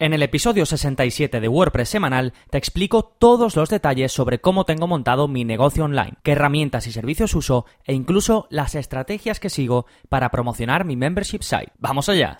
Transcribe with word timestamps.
En 0.00 0.12
el 0.12 0.22
episodio 0.22 0.64
67 0.64 1.40
de 1.40 1.48
WordPress 1.48 1.88
semanal 1.88 2.32
te 2.50 2.58
explico 2.58 3.02
todos 3.02 3.56
los 3.56 3.68
detalles 3.68 4.12
sobre 4.12 4.40
cómo 4.40 4.64
tengo 4.64 4.86
montado 4.86 5.26
mi 5.26 5.44
negocio 5.44 5.86
online, 5.86 6.12
qué 6.22 6.32
herramientas 6.32 6.86
y 6.86 6.92
servicios 6.92 7.34
uso 7.34 7.66
e 7.84 7.94
incluso 7.94 8.46
las 8.48 8.76
estrategias 8.76 9.40
que 9.40 9.50
sigo 9.50 9.86
para 10.08 10.30
promocionar 10.30 10.84
mi 10.84 10.94
membership 10.94 11.42
site. 11.42 11.72
¡Vamos 11.80 12.08
allá! 12.08 12.38